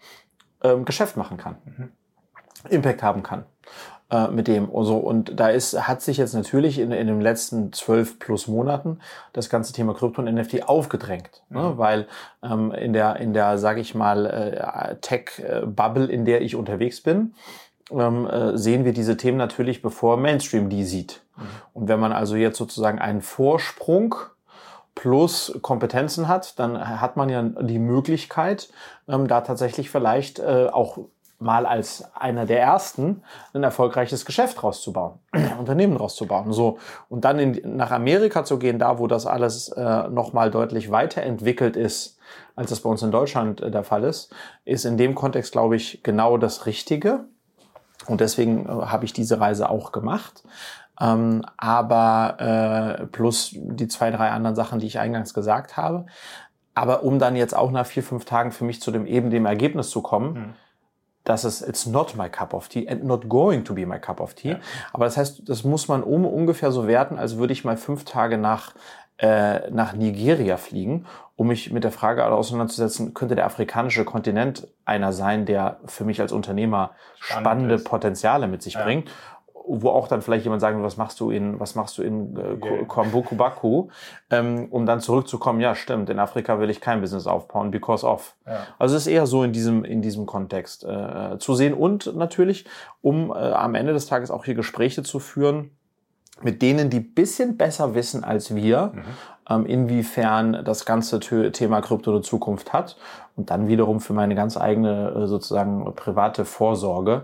[0.64, 1.92] ähm, Geschäft machen kann, mhm.
[2.70, 3.46] Impact haben kann
[4.12, 4.70] äh, mit dem.
[4.76, 9.00] Also, und da ist, hat sich jetzt natürlich in, in den letzten zwölf plus Monaten
[9.34, 11.60] das ganze Thema Krypto und NFT aufgedrängt, ne?
[11.60, 11.66] mhm.
[11.66, 11.78] ne?
[11.78, 12.08] weil
[12.44, 17.34] ähm, in der, in der, sage ich mal, äh, Tech-Bubble, in der ich unterwegs bin,
[17.92, 21.22] ähm, äh, sehen wir diese Themen natürlich, bevor Mainstream die sieht.
[21.36, 21.44] Mhm.
[21.74, 24.16] Und wenn man also jetzt sozusagen einen Vorsprung
[24.96, 28.70] plus Kompetenzen hat, dann hat man ja die Möglichkeit,
[29.08, 31.00] ähm, da tatsächlich vielleicht äh, auch
[31.40, 35.20] mal als einer der ersten ein erfolgreiches Geschäft rauszubauen,
[35.60, 36.54] Unternehmen rauszubauen.
[36.54, 36.78] So
[37.10, 40.92] und dann in, nach Amerika zu gehen, da wo das alles äh, noch mal deutlich
[40.92, 42.18] weiterentwickelt ist,
[42.56, 45.76] als das bei uns in Deutschland äh, der Fall ist, ist in dem Kontext glaube
[45.76, 47.26] ich genau das Richtige.
[48.08, 50.44] Und deswegen äh, habe ich diese Reise auch gemacht.
[51.02, 56.06] Ähm, aber äh, plus die zwei, drei anderen Sachen, die ich eingangs gesagt habe.
[56.74, 59.46] Aber um dann jetzt auch nach vier, fünf Tagen für mich zu dem eben dem
[59.46, 60.54] Ergebnis zu kommen, mhm.
[61.26, 64.22] Dass es it's not my cup of tea and not going to be my cup
[64.22, 64.52] of tea.
[64.52, 64.60] Ja.
[64.94, 68.06] Aber das heißt, das muss man um ungefähr so werten, als würde ich mal fünf
[68.06, 68.74] Tage nach
[69.18, 71.06] äh, nach Nigeria fliegen,
[71.38, 76.20] um mich mit der Frage auseinanderzusetzen, könnte der afrikanische Kontinent einer sein, der für mich
[76.20, 78.84] als Unternehmer spannende Potenziale mit sich ja.
[78.84, 79.10] bringt
[79.68, 82.86] wo auch dann vielleicht jemand sagen, was machst du in, was machst du in äh,
[82.86, 83.90] Kwambukubaku,
[84.30, 88.36] ähm, um dann zurückzukommen, ja, stimmt, in Afrika will ich kein Business aufbauen, because of.
[88.46, 88.68] Ja.
[88.80, 92.66] Also es ist eher so in diesem, in diesem Kontext äh, zu sehen und natürlich,
[93.02, 95.72] um äh, am Ende des Tages auch hier Gespräche zu führen,
[96.42, 99.04] mit denen, die bisschen besser wissen als wir, mhm.
[99.50, 102.98] ähm, inwiefern das ganze Thema Krypto eine Zukunft hat
[103.36, 107.24] und dann wiederum für meine ganz eigene äh, sozusagen private Vorsorge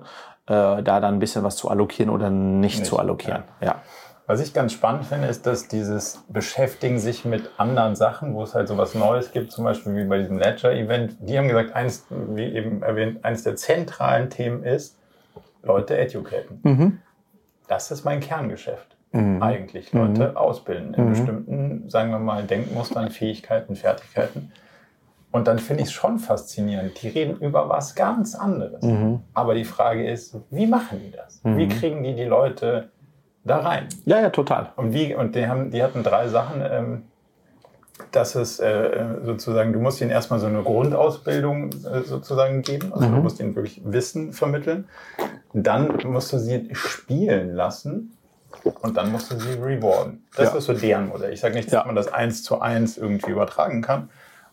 [0.51, 2.85] da dann ein bisschen was zu allokieren oder nicht, nicht.
[2.85, 3.43] zu allokieren.
[3.61, 3.67] Ja.
[3.67, 3.75] ja.
[4.27, 8.55] Was ich ganz spannend finde, ist, dass dieses Beschäftigen sich mit anderen Sachen, wo es
[8.55, 12.05] halt so was Neues gibt, zum Beispiel wie bei diesem Ledger-Event, die haben gesagt, eins,
[12.09, 14.97] wie eben erwähnt, eines der zentralen Themen ist,
[15.63, 16.59] Leute educaten.
[16.63, 16.99] Mhm.
[17.67, 19.41] Das ist mein Kerngeschäft mhm.
[19.41, 20.37] eigentlich Leute mhm.
[20.37, 21.09] ausbilden in mhm.
[21.09, 24.51] bestimmten, sagen wir mal, Denkmustern, Fähigkeiten, Fertigkeiten.
[25.31, 27.01] Und dann finde ich es schon faszinierend.
[27.01, 28.83] Die reden über was ganz anderes.
[28.83, 29.21] Mhm.
[29.33, 31.39] Aber die Frage ist, wie machen die das?
[31.43, 31.69] Wie mhm.
[31.69, 32.89] kriegen die die Leute
[33.45, 33.87] da rein?
[34.05, 34.73] Ja, ja, total.
[34.75, 36.61] Und wie, und die haben, die hatten drei Sachen.
[36.61, 37.03] Ähm,
[38.11, 42.93] dass es äh, sozusagen, du musst ihnen erstmal so eine Grundausbildung äh, sozusagen geben.
[42.93, 43.15] Also mhm.
[43.15, 44.87] du musst ihnen wirklich Wissen vermitteln.
[45.53, 48.17] Dann musst du sie spielen lassen
[48.81, 50.25] und dann musst du sie rewarden.
[50.35, 50.57] Das ja.
[50.57, 51.33] ist so deren Modell.
[51.33, 51.85] Ich sage nicht, dass ja.
[51.85, 54.09] man das eins zu eins irgendwie übertragen kann,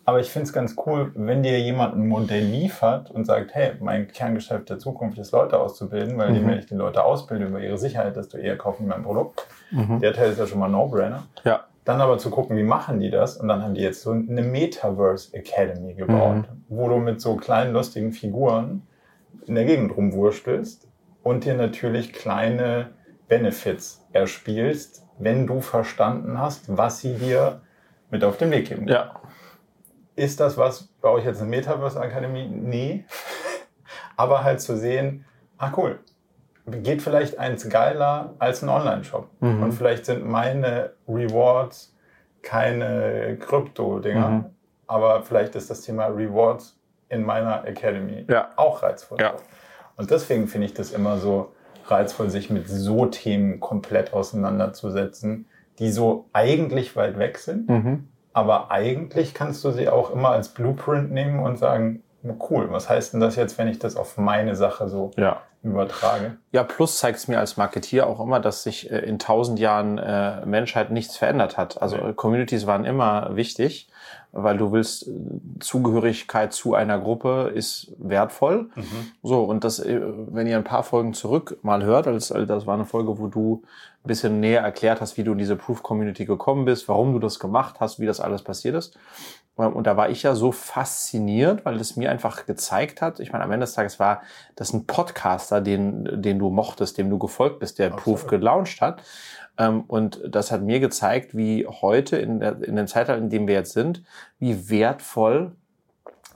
[0.08, 3.72] aber ich finde es ganz cool, wenn dir jemand ein Modell liefert und sagt, hey,
[3.78, 6.46] mein Kerngeschäft der Zukunft ist, Leute auszubilden, weil mhm.
[6.46, 9.46] wenn ich die Leute ausbilde über ihre Sicherheit, desto eher kaufen mein Produkt.
[9.70, 10.00] Mhm.
[10.00, 11.24] Der Teil ist ja schon mal No-Brainer.
[11.44, 11.66] Ja.
[11.84, 13.36] dann aber zu gucken, wie machen die das?
[13.36, 16.64] Und dann haben die jetzt so eine Metaverse Academy gebaut, mhm.
[16.70, 18.86] wo du mit so kleinen lustigen Figuren
[19.44, 20.88] in der Gegend rumwurstelst
[21.22, 22.92] und dir natürlich kleine
[23.28, 27.60] Benefits erspielst, wenn du verstanden hast, was sie dir
[28.10, 28.88] mit auf den Weg geben.
[28.88, 29.17] Ja.
[30.18, 32.48] Ist das was bei euch jetzt eine Metaverse Akademie?
[32.48, 33.04] Nee.
[34.16, 35.24] Aber halt zu sehen,
[35.58, 36.00] ah cool,
[36.66, 39.28] geht vielleicht eins geiler als ein Online-Shop.
[39.40, 39.62] Mhm.
[39.62, 41.94] Und vielleicht sind meine Rewards
[42.42, 44.44] keine Krypto-Dinger, mhm.
[44.86, 46.78] aber vielleicht ist das Thema Rewards
[47.08, 48.50] in meiner Academy ja.
[48.56, 49.18] auch reizvoll.
[49.20, 49.34] Ja.
[49.96, 51.52] Und deswegen finde ich das immer so
[51.86, 55.46] reizvoll, sich mit so Themen komplett auseinanderzusetzen,
[55.78, 58.08] die so eigentlich weit weg sind, mhm.
[58.38, 62.02] Aber eigentlich kannst du sie auch immer als Blueprint nehmen und sagen,
[62.50, 66.36] cool, was heißt denn das jetzt, wenn ich das auf meine Sache so ja übertrage.
[66.52, 69.98] Ja, plus zeigt es mir als Marketier auch immer, dass sich äh, in tausend Jahren
[69.98, 71.82] äh, Menschheit nichts verändert hat.
[71.82, 72.12] Also okay.
[72.14, 73.88] Communities waren immer wichtig,
[74.32, 75.10] weil du willst, äh,
[75.60, 78.70] Zugehörigkeit zu einer Gruppe ist wertvoll.
[78.74, 79.12] Mhm.
[79.22, 82.74] So, und das, äh, wenn ihr ein paar Folgen zurück mal hört, als, das war
[82.74, 83.62] eine Folge, wo du
[84.04, 87.18] ein bisschen näher erklärt hast, wie du in diese Proof Community gekommen bist, warum du
[87.18, 88.96] das gemacht hast, wie das alles passiert ist.
[89.66, 93.42] Und da war ich ja so fasziniert, weil es mir einfach gezeigt hat, ich meine,
[93.42, 94.22] am Ende des Tages war
[94.54, 98.04] das ein Podcaster, den, den du mochtest, dem du gefolgt bist, der Absolut.
[98.04, 99.02] Proof gelauncht hat.
[99.58, 103.48] Ähm, und das hat mir gezeigt, wie heute in, der, in den Zeitalter, in dem
[103.48, 104.04] wir jetzt sind,
[104.38, 105.52] wie wertvoll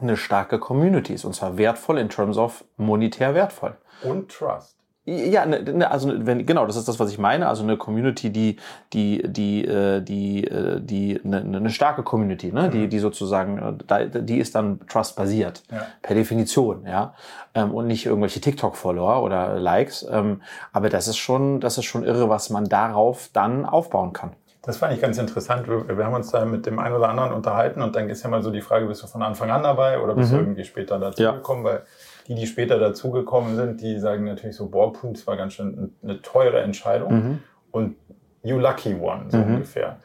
[0.00, 1.24] eine starke Community ist.
[1.24, 3.76] Und zwar wertvoll in terms of monetär wertvoll.
[4.02, 4.81] Und Trust.
[5.04, 7.48] Ja, ne, ne, also wenn genau, das ist das, was ich meine.
[7.48, 8.56] Also eine Community, die
[8.92, 12.90] die die äh, die äh, die eine, eine starke Community, ne, die mhm.
[12.90, 15.86] die sozusagen, äh, die ist dann Trust basiert ja.
[16.02, 17.14] per Definition, ja,
[17.54, 20.06] ähm, und nicht irgendwelche TikTok-Follower oder Likes.
[20.08, 20.40] Ähm,
[20.72, 24.34] aber das ist schon, das ist schon irre, was man darauf dann aufbauen kann.
[24.64, 25.66] Das fand ich ganz interessant.
[25.66, 28.44] Wir haben uns da mit dem einen oder anderen unterhalten und dann ist ja mal
[28.44, 30.36] so die Frage, bist du von Anfang an dabei oder bist mhm.
[30.36, 31.32] du irgendwie später dazu ja.
[31.32, 31.64] gekommen?
[31.64, 31.82] Weil
[32.28, 35.94] die, die später dazugekommen sind, die sagen natürlich so, boah, puh, das war ganz schön
[36.02, 37.14] eine teure Entscheidung.
[37.14, 37.38] Mhm.
[37.70, 37.96] Und
[38.42, 39.54] you lucky one, so mhm.
[39.54, 39.98] ungefähr.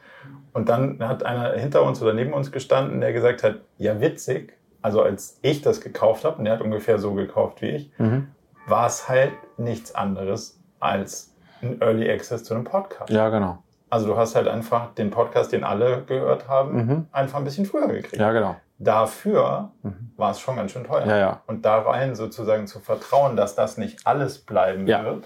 [0.52, 4.54] Und dann hat einer hinter uns oder neben uns gestanden, der gesagt hat, ja witzig,
[4.82, 8.28] also als ich das gekauft habe, und der hat ungefähr so gekauft wie ich, mhm.
[8.66, 13.10] war es halt nichts anderes als ein Early Access zu einem Podcast.
[13.10, 13.62] Ja, genau.
[13.90, 17.06] Also du hast halt einfach den Podcast, den alle gehört haben, mhm.
[17.10, 18.16] einfach ein bisschen früher gekriegt.
[18.16, 18.56] Ja, genau.
[18.78, 20.12] Dafür mhm.
[20.16, 21.06] war es schon ganz schön teuer.
[21.06, 21.42] Ja, ja.
[21.46, 25.04] Und da rein sozusagen zu vertrauen, dass das nicht alles bleiben ja.
[25.04, 25.24] wird,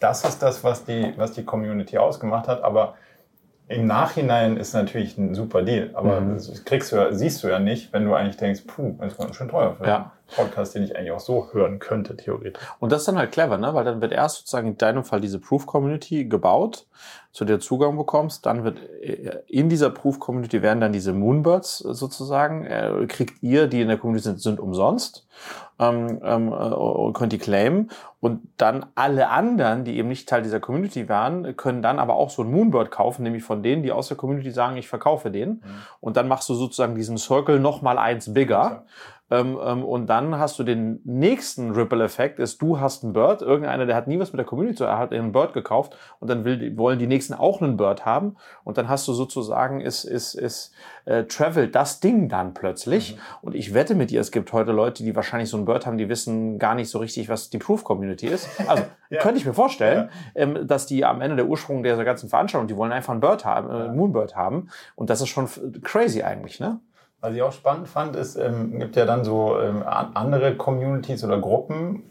[0.00, 2.64] das ist das, was die, was die Community ausgemacht hat.
[2.64, 2.94] Aber
[3.68, 5.90] im Nachhinein ist natürlich ein super Deal.
[5.94, 6.34] Aber mhm.
[6.34, 9.36] das kriegst du, siehst du ja nicht, wenn du eigentlich denkst, puh, das ist ganz
[9.36, 10.12] schön teuer für ja.
[10.34, 12.60] Podcast, den ich eigentlich auch so hören könnte, theoretisch.
[12.80, 13.72] Und das ist dann halt clever, ne?
[13.72, 16.86] Weil dann wird erst sozusagen in deinem Fall diese Proof-Community gebaut,
[17.32, 18.44] zu der Zugang bekommst.
[18.46, 23.80] Dann wird äh, in dieser Proof-Community werden dann diese Moonbirds sozusagen, äh, kriegt ihr, die
[23.80, 25.26] in der Community sind, sind umsonst,
[25.78, 27.90] ähm, ähm, äh, könnt die claimen.
[28.20, 32.30] Und dann alle anderen, die eben nicht Teil dieser Community waren, können dann aber auch
[32.30, 35.50] so ein Moonbird kaufen, nämlich von denen, die aus der Community sagen, ich verkaufe den.
[35.50, 35.62] Mhm.
[36.00, 38.84] Und dann machst du sozusagen diesen Circle noch mal eins bigger.
[39.30, 43.86] Ähm, ähm, und dann hast du den nächsten Ripple-Effekt, ist du hast einen Bird, irgendeiner,
[43.86, 46.44] der hat nie was mit der Community zu, er hat einen Bird gekauft und dann
[46.44, 50.34] will, wollen die nächsten auch einen Bird haben und dann hast du sozusagen, ist, ist,
[50.34, 50.72] ist
[51.04, 53.20] äh, Travel das Ding dann plötzlich mhm.
[53.42, 55.96] und ich wette mit dir, es gibt heute Leute, die wahrscheinlich so einen Bird haben,
[55.96, 58.48] die wissen gar nicht so richtig, was die Proof-Community ist.
[58.66, 59.20] Also ja.
[59.20, 60.42] könnte ich mir vorstellen, ja.
[60.42, 63.44] ähm, dass die am Ende der Ursprung dieser ganzen Veranstaltung, die wollen einfach einen Bird
[63.44, 65.48] haben, äh, Moonbird haben und das ist schon
[65.82, 66.80] crazy eigentlich, ne?
[67.20, 71.38] Was ich auch spannend fand, ist, ähm, gibt ja dann so ähm, andere Communities oder
[71.38, 72.02] Gruppen,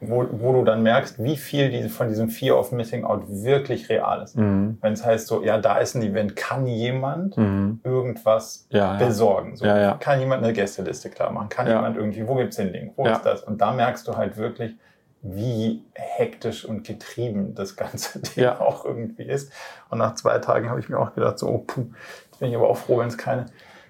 [0.00, 3.88] wo, wo du dann merkst, wie viel diese, von diesem Fear of Missing Out wirklich
[3.88, 4.36] real ist.
[4.36, 4.78] Mhm.
[4.80, 7.80] Wenn es heißt so, ja, da ist ein Event, kann jemand mhm.
[7.84, 9.56] irgendwas ja, besorgen?
[9.56, 9.94] So, ja, ja.
[9.94, 11.48] Kann jemand eine Gästeliste klar machen?
[11.48, 12.92] Kann jemand irgendwie, wo gibt's den Link?
[12.96, 13.42] Wo ist das?
[13.42, 14.74] Und da merkst du halt wirklich,
[15.22, 19.52] wie hektisch und getrieben das ganze Ding auch irgendwie ist.
[19.90, 21.86] Und nach zwei Tagen habe ich mir auch gedacht, so, oh, puh,
[22.26, 23.46] jetzt bin ich aber auch froh, wenn es keine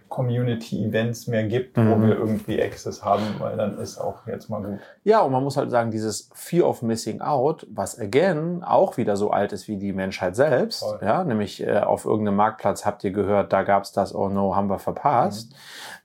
[0.09, 1.91] Community-Events mehr gibt, mhm.
[1.91, 4.79] wo wir irgendwie Access haben, weil dann ist auch jetzt mal gut.
[5.05, 9.17] Ja, und man muss halt sagen, dieses Fear of Missing Out, was again auch wieder
[9.17, 11.01] so alt ist wie die Menschheit selbst, Voll.
[11.03, 14.69] ja, nämlich äh, auf irgendeinem Marktplatz habt ihr gehört, da gab's das, oh no, haben
[14.69, 15.53] wir verpasst.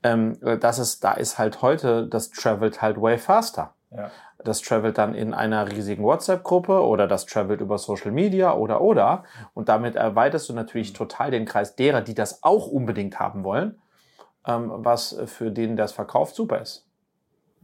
[0.03, 0.37] Mhm.
[0.43, 3.73] Ähm, das ist, da ist halt heute, das travelt halt way faster.
[3.91, 4.09] Ja.
[4.43, 9.23] Das travelt dann in einer riesigen WhatsApp-Gruppe oder das travelt über Social Media oder oder.
[9.53, 10.97] Und damit erweiterst du natürlich mhm.
[10.97, 13.80] total den Kreis derer, die das auch unbedingt haben wollen
[14.43, 16.85] was für den das verkauft super ist.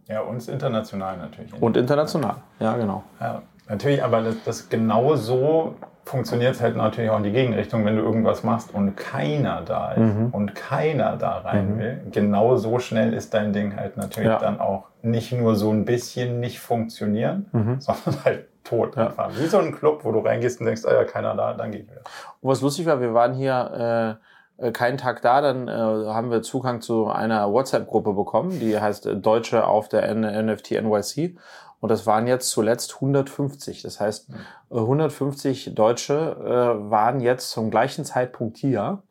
[0.07, 1.53] Ja, und international natürlich.
[1.61, 3.03] Und international, ja, genau.
[3.19, 5.75] Ja, natürlich, aber das, das genau so
[6.07, 9.91] funktioniert es halt natürlich auch in die Gegenrichtung, wenn du irgendwas machst und keiner da
[9.91, 10.29] ist mhm.
[10.31, 11.79] und keiner da rein mhm.
[11.79, 12.01] will.
[12.11, 14.39] Genau so schnell ist dein Ding halt natürlich ja.
[14.39, 17.75] dann auch nicht nur so ein bisschen nicht funktionieren, mhm.
[17.81, 19.07] sondern halt tot ja.
[19.07, 19.29] einfach.
[19.37, 21.89] Wie so ein Club, wo du reingehst und denkst, ah ja, keiner da, dann geht
[21.89, 22.01] wieder.
[22.41, 24.26] Und was lustig war, wir waren hier äh,
[24.71, 29.15] keinen Tag da, dann äh, haben wir Zugang zu einer WhatsApp-Gruppe bekommen, die heißt äh,
[29.15, 31.37] Deutsche auf der NFT NYC.
[31.79, 33.83] Und das waren jetzt zuletzt 150.
[33.83, 34.29] Das heißt,
[34.71, 39.03] 150 Deutsche äh, waren jetzt zum gleichen Zeitpunkt hier.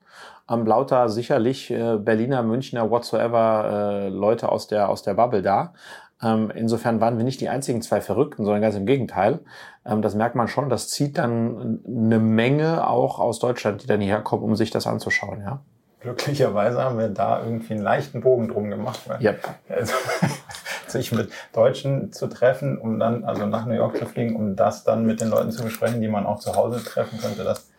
[0.48, 5.74] Am lauter sicherlich äh, Berliner, Münchner, whatsoever äh, Leute aus der, aus der Bubble da.
[6.22, 9.40] Ähm, insofern waren wir nicht die einzigen zwei Verrückten, sondern ganz im Gegenteil.
[9.86, 10.68] Ähm, das merkt man schon.
[10.68, 14.86] Das zieht dann eine Menge auch aus Deutschland, die dann hierher kommen, um sich das
[14.86, 15.60] anzuschauen, ja.
[16.00, 19.00] Glücklicherweise haben wir da irgendwie einen leichten Bogen drum gemacht.
[19.08, 19.48] Weil yep.
[19.68, 19.94] also,
[20.86, 24.84] sich mit Deutschen zu treffen, um dann also nach New York zu fliegen, um das
[24.84, 27.70] dann mit den Leuten zu besprechen, die man auch zu Hause treffen könnte, das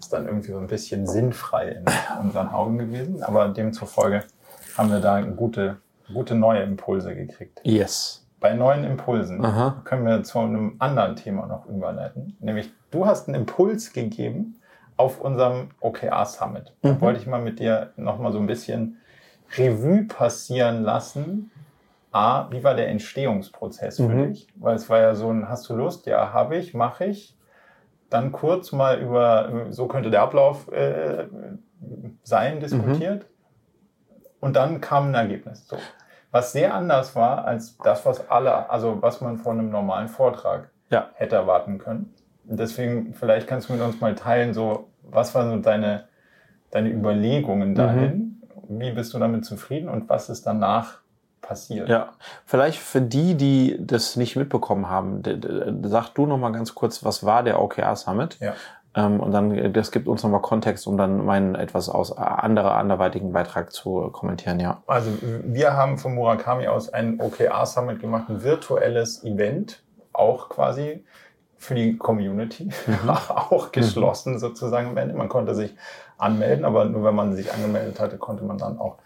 [0.00, 1.84] ist dann irgendwie so ein bisschen sinnfrei in
[2.20, 3.22] unseren Augen gewesen.
[3.22, 4.24] Aber demzufolge
[4.76, 5.76] haben wir da gute,
[6.12, 7.60] gute neue Impulse gekriegt.
[7.62, 8.27] Yes.
[8.40, 9.80] Bei neuen Impulsen Aha.
[9.84, 12.36] können wir zu einem anderen Thema noch überleiten.
[12.40, 14.58] Nämlich, du hast einen Impuls gegeben,
[14.98, 16.74] auf unserem OKR Summit.
[16.82, 17.00] Da mhm.
[17.00, 18.98] wollte ich mal mit dir nochmal so ein bisschen
[19.56, 21.50] Revue passieren lassen.
[22.10, 24.28] A, wie war der Entstehungsprozess für mhm.
[24.28, 24.48] dich?
[24.56, 26.06] Weil es war ja so ein, hast du Lust?
[26.06, 27.36] Ja, habe ich, mache ich.
[28.10, 31.26] Dann kurz mal über, so könnte der Ablauf äh,
[32.22, 33.22] sein, diskutiert.
[33.22, 33.28] Mhm.
[34.40, 35.66] Und dann kam ein Ergebnis.
[35.68, 35.76] So.
[36.30, 40.70] Was sehr anders war als das, was alle, also was man von einem normalen Vortrag
[40.90, 41.08] ja.
[41.14, 42.14] hätte erwarten können
[42.48, 46.08] deswegen, vielleicht kannst du mit uns mal teilen, so, was waren so deine,
[46.70, 48.40] deine Überlegungen dahin?
[48.68, 48.80] Mhm.
[48.80, 51.00] Wie bist du damit zufrieden und was ist danach
[51.40, 51.88] passiert?
[51.88, 52.10] Ja,
[52.44, 55.22] vielleicht für die, die das nicht mitbekommen haben,
[55.84, 58.38] sag du noch mal ganz kurz, was war der OKR Summit?
[58.40, 58.54] Ja.
[58.98, 63.32] Ähm, und dann, das gibt uns nochmal Kontext, um dann meinen etwas aus anderer, anderweitigen
[63.32, 64.82] Beitrag zu kommentieren, ja.
[64.88, 71.04] Also, wir haben von Murakami aus ein OKR Summit gemacht, ein virtuelles Event, auch quasi
[71.58, 73.10] für die Community mhm.
[73.10, 74.38] auch geschlossen mhm.
[74.38, 75.14] sozusagen am Ende.
[75.14, 75.76] Man konnte sich
[76.16, 78.98] anmelden, aber nur wenn man sich angemeldet hatte, konnte man dann auch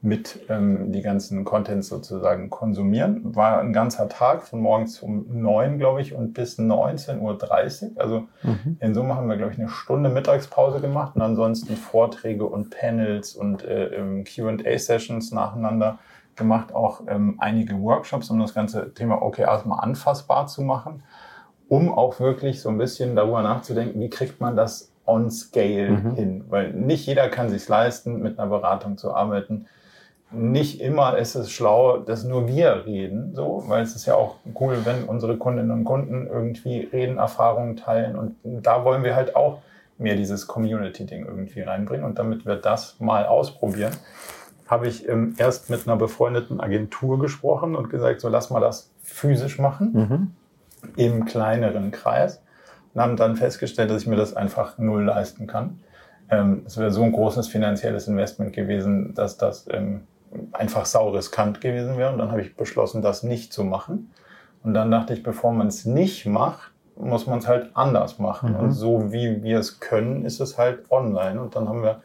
[0.00, 3.34] mit ähm, die ganzen Contents sozusagen konsumieren.
[3.34, 8.00] War ein ganzer Tag von morgens um neun, glaube ich, und bis 19.30 Uhr.
[8.00, 8.76] Also mhm.
[8.78, 13.34] in Summe haben wir, glaube ich, eine Stunde Mittagspause gemacht und ansonsten Vorträge und Panels
[13.34, 15.98] und äh, ähm, QA-Sessions nacheinander
[16.36, 21.02] gemacht, auch ähm, einige Workshops, um das ganze Thema OKRs mal anfassbar zu machen
[21.68, 26.14] um auch wirklich so ein bisschen darüber nachzudenken, wie kriegt man das on scale mhm.
[26.14, 26.44] hin?
[26.48, 29.66] Weil nicht jeder kann sich leisten, mit einer Beratung zu arbeiten.
[30.30, 34.36] Nicht immer ist es schlau, dass nur wir reden, so, weil es ist ja auch
[34.60, 39.36] cool, wenn unsere Kundinnen und Kunden irgendwie reden, Erfahrungen teilen und da wollen wir halt
[39.36, 39.62] auch
[39.96, 43.92] mehr dieses Community-Ding irgendwie reinbringen und damit wir das mal ausprobieren,
[44.66, 48.90] habe ich ähm, erst mit einer befreundeten Agentur gesprochen und gesagt, so lass mal das
[49.02, 49.92] physisch machen.
[49.92, 50.32] Mhm
[50.96, 52.42] im kleineren Kreis
[52.94, 55.80] und haben dann festgestellt, dass ich mir das einfach null leisten kann.
[56.30, 60.02] Ähm, es wäre so ein großes finanzielles Investment gewesen, dass das ähm,
[60.52, 62.12] einfach sau riskant gewesen wäre.
[62.12, 64.12] Und dann habe ich beschlossen, das nicht zu machen.
[64.62, 68.52] Und dann dachte ich, bevor man es nicht macht, muss man es halt anders machen.
[68.52, 68.60] Mhm.
[68.60, 71.40] Und so wie wir es können, ist es halt online.
[71.40, 72.02] Und dann haben wir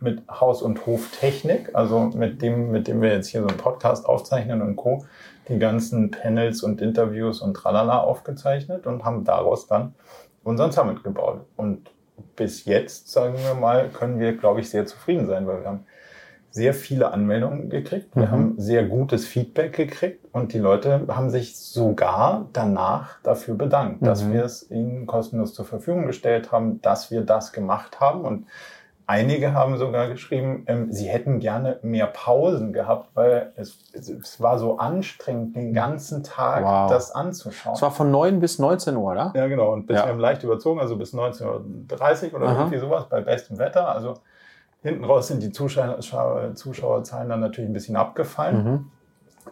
[0.00, 4.06] mit Haus- und Hoftechnik, also mit dem, mit dem wir jetzt hier so einen Podcast
[4.06, 5.04] aufzeichnen und Co.,
[5.48, 9.94] die ganzen Panels und Interviews und tralala aufgezeichnet und haben daraus dann
[10.42, 11.40] unseren Summit gebaut.
[11.56, 11.90] Und
[12.34, 15.86] bis jetzt, sagen wir mal, können wir, glaube ich, sehr zufrieden sein, weil wir haben
[16.56, 18.16] sehr viele Anmeldungen gekriegt.
[18.16, 18.30] Wir mhm.
[18.30, 24.06] haben sehr gutes Feedback gekriegt und die Leute haben sich sogar danach dafür bedankt, mhm.
[24.06, 28.46] dass wir es ihnen kostenlos zur Verfügung gestellt haben, dass wir das gemacht haben und
[29.08, 34.58] Einige haben sogar geschrieben, ähm, sie hätten gerne mehr Pausen gehabt, weil es, es war
[34.58, 36.90] so anstrengend, den ganzen Tag wow.
[36.90, 37.74] das anzuschauen.
[37.74, 39.32] Es war von 9 bis 19 Uhr, oder?
[39.36, 39.72] Ja, genau.
[39.72, 40.06] Und bis ja.
[40.06, 42.58] wir haben leicht überzogen, also bis 19.30 Uhr oder Aha.
[42.58, 43.86] irgendwie sowas bei bestem Wetter.
[43.94, 44.14] Also
[44.86, 48.64] hinten raus sind die Zuschauer, Zuschauerzahlen dann natürlich ein bisschen abgefallen.
[48.64, 48.90] Mhm.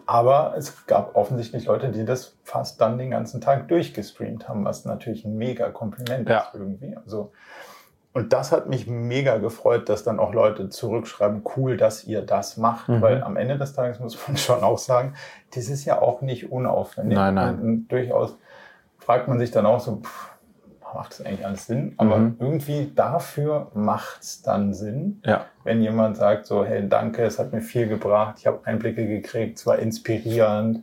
[0.07, 4.85] Aber es gab offensichtlich Leute, die das fast dann den ganzen Tag durchgestreamt haben, was
[4.85, 6.41] natürlich ein mega Kompliment ja.
[6.41, 6.97] ist irgendwie.
[6.97, 7.33] Also
[8.15, 12.57] und das hat mich mega gefreut, dass dann auch Leute zurückschreiben, cool, dass ihr das
[12.57, 12.89] macht.
[12.89, 13.03] Mhm.
[13.03, 15.15] Weil am Ende des Tages muss man schon auch sagen,
[15.53, 17.17] das ist ja auch nicht unaufwendig.
[17.17, 17.59] Nein, nein.
[17.61, 18.39] Und durchaus
[18.99, 20.31] fragt man sich dann auch so, pff,
[20.95, 21.95] macht das eigentlich alles Sinn?
[21.97, 22.37] Aber mhm.
[22.39, 25.47] irgendwie dafür macht's dann Sinn, ja.
[25.65, 29.59] wenn jemand sagt so, hey, danke, es hat mir viel gebracht, ich habe Einblicke gekriegt,
[29.59, 30.83] es war inspirierend,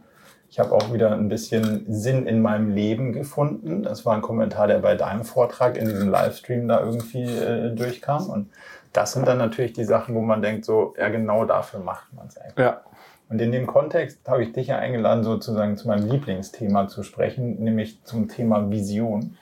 [0.51, 3.84] Ich habe auch wieder ein bisschen Sinn in meinem Leben gefunden.
[3.84, 8.30] Das war ein Kommentar, der bei deinem Vortrag in diesem Livestream da irgendwie äh, durchkam.
[8.30, 8.49] Und
[8.91, 12.28] das sind dann natürlich die Sachen, wo man denkt, so, ja, genau dafür macht man
[12.28, 12.66] es eigentlich.
[12.66, 12.82] Ja.
[13.30, 17.64] Und in dem Kontext habe ich dich ja eingeladen, sozusagen zu meinem Lieblingsthema zu sprechen,
[17.64, 19.38] nämlich zum Thema Vision.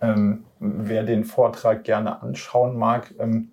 [0.00, 3.52] Ähm, wer den Vortrag gerne anschauen mag, ähm,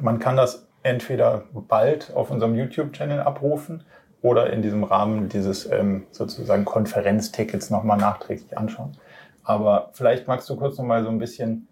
[0.00, 3.84] man kann das entweder bald auf unserem YouTube-Channel abrufen
[4.22, 8.96] oder in diesem Rahmen dieses ähm, sozusagen Konferenztickets nochmal nachträglich anschauen.
[9.42, 11.68] Aber vielleicht magst du kurz nochmal so ein bisschen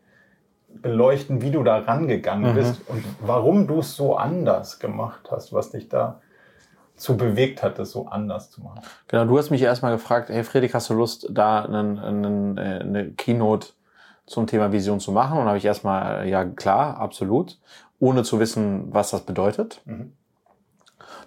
[0.69, 2.55] beleuchten, wie du da rangegangen mhm.
[2.57, 6.21] bist und warum du es so anders gemacht hast, was dich da
[6.97, 8.81] zu bewegt hat, das so anders zu machen.
[9.09, 12.81] Genau, du hast mich erstmal gefragt, hey Friedrich, hast du Lust, da einen, einen, äh,
[12.81, 13.69] eine Keynote
[14.27, 15.39] zum Thema Vision zu machen?
[15.39, 17.59] Und habe ich erstmal, ja klar, absolut,
[17.99, 19.81] ohne zu wissen, was das bedeutet.
[19.85, 20.13] Mhm.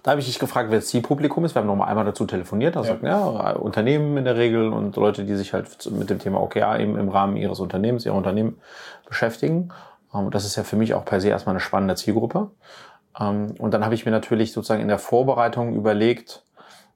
[0.02, 1.54] Da habe ich dich gefragt, wer das Zielpublikum ist.
[1.54, 2.76] Wir haben noch mal einmal dazu telefoniert.
[2.76, 3.08] Also ja.
[3.08, 3.52] ja.
[3.56, 7.08] Unternehmen in der Regel und Leute, die sich halt mit dem Thema OKR im, im
[7.08, 8.58] Rahmen ihres Unternehmens, ihrer Unternehmen
[9.06, 9.70] beschäftigen.
[10.14, 12.50] Ähm, das ist ja für mich auch per se erstmal eine spannende Zielgruppe.
[13.18, 16.42] Ähm, und dann habe ich mir natürlich sozusagen in der Vorbereitung überlegt,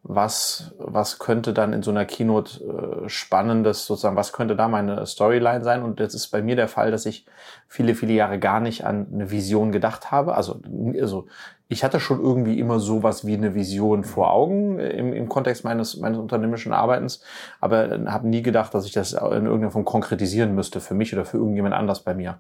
[0.05, 5.07] was, was könnte dann in so einer Keynote äh, spannendes sozusagen, was könnte da meine
[5.07, 5.83] Storyline sein?
[5.83, 7.25] Und jetzt ist bei mir der Fall, dass ich
[7.69, 10.35] viele, viele Jahre gar nicht an eine Vision gedacht habe.
[10.35, 10.61] Also,
[11.01, 11.27] also
[11.69, 15.97] ich hatte schon irgendwie immer sowas wie eine Vision vor Augen im, im Kontext meines,
[15.97, 17.23] meines unternehmerischen Arbeitens,
[17.61, 21.25] aber habe nie gedacht, dass ich das in irgendeiner Form konkretisieren müsste für mich oder
[21.25, 22.39] für irgendjemand anders bei mir.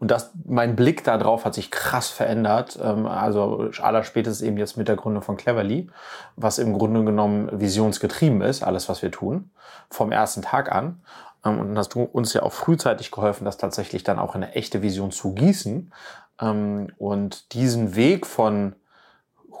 [0.00, 2.78] Und das, mein Blick darauf hat sich krass verändert.
[2.82, 5.88] Ähm, also allerspätestens eben jetzt mit der Gründung von Cleverly,
[6.36, 9.50] was im Grunde genommen visionsgetrieben ist, alles was wir tun,
[9.90, 11.02] vom ersten Tag an.
[11.44, 14.54] Ähm, und hast du uns ja auch frühzeitig geholfen, das tatsächlich dann auch in eine
[14.54, 15.92] echte Vision zu gießen.
[16.40, 18.74] Ähm, und diesen Weg von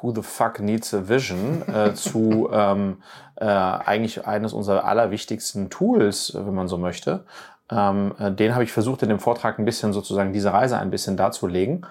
[0.00, 3.02] Who the fuck needs a vision äh, zu ähm,
[3.36, 7.24] äh, eigentlich eines unserer allerwichtigsten Tools, wenn man so möchte,
[7.70, 10.90] ähm, äh, den habe ich versucht in dem Vortrag ein bisschen sozusagen diese Reise ein
[10.90, 11.86] bisschen darzulegen.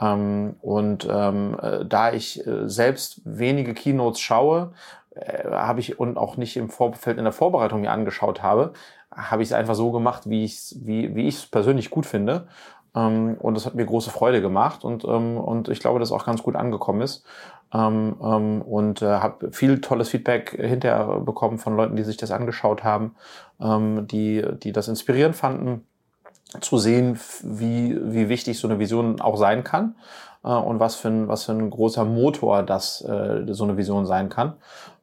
[0.00, 4.72] Ähm, und ähm, äh, da ich äh, selbst wenige Keynotes schaue,
[5.14, 8.72] äh, habe ich und auch nicht im Vorfeld in der Vorbereitung mir angeschaut habe,
[9.10, 12.04] habe ich es einfach so gemacht, wie ich es wie, wie ich es persönlich gut
[12.06, 12.48] finde.
[12.96, 16.24] Ähm, und das hat mir große Freude gemacht und, ähm, und ich glaube, dass auch
[16.24, 17.24] ganz gut angekommen ist.
[17.72, 18.14] Ähm,
[18.62, 23.14] und äh, habe viel tolles Feedback hinterher bekommen von Leuten, die sich das angeschaut haben,
[23.58, 25.86] die, die das inspirierend fanden,
[26.60, 29.96] zu sehen, wie, wie wichtig so eine Vision auch sein kann
[30.44, 34.06] äh, und was für, ein, was für ein großer Motor das äh, so eine Vision
[34.06, 34.54] sein kann.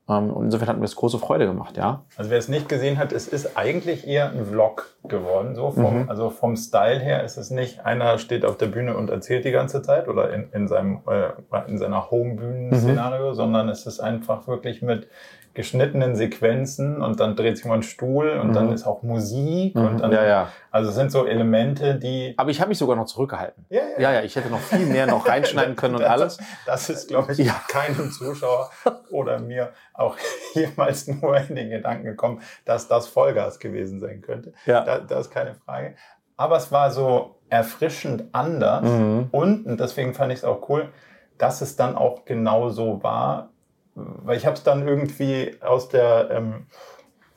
[0.10, 2.04] Ähm, und insofern hat mir das große Freude gemacht, ja.
[2.18, 5.56] Also wer es nicht gesehen hat, es ist eigentlich eher ein Vlog geworden.
[5.56, 6.10] So vom, mhm.
[6.10, 9.52] Also vom Style her ist es nicht, einer steht auf der Bühne und erzählt die
[9.52, 11.30] ganze Zeit oder in, in seinem äh,
[11.68, 13.36] in seiner Home-Bühnen-Szenario, mhm.
[13.36, 15.08] sondern es ist einfach wirklich mit
[15.54, 18.54] geschnittenen Sequenzen und dann dreht sich mal ein Stuhl und mhm.
[18.54, 19.86] dann ist auch Musik mhm.
[19.86, 20.48] und dann, ja, ja.
[20.72, 22.34] also es sind so Elemente, die.
[22.38, 23.66] Aber ich habe mich sogar noch zurückgehalten.
[23.70, 26.38] Ja, ja, ja, ja ich hätte noch viel mehr noch reinschneiden können und alles.
[26.66, 27.54] Das ist, glaube ich, ja.
[27.68, 28.72] keinem Zuschauer
[29.12, 30.18] oder mir auch
[30.56, 34.54] jemals nur in den Gedanken gekommen, dass das Vollgas gewesen sein könnte.
[34.66, 34.82] Ja.
[34.84, 35.96] Da, das ist keine Frage.
[36.36, 39.28] Aber es war so erfrischend anders mhm.
[39.30, 40.90] und, und deswegen fand ich es auch cool,
[41.38, 43.53] dass es dann auch genau so war,
[43.96, 46.68] weil ich habe es dann irgendwie aus der, ähm,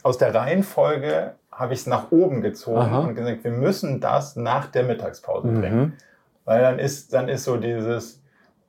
[0.03, 2.99] aus der Reihenfolge habe ich es nach oben gezogen Aha.
[3.01, 5.61] und gesagt, wir müssen das nach der Mittagspause mhm.
[5.61, 5.97] bringen.
[6.45, 8.23] Weil dann ist, dann ist so dieses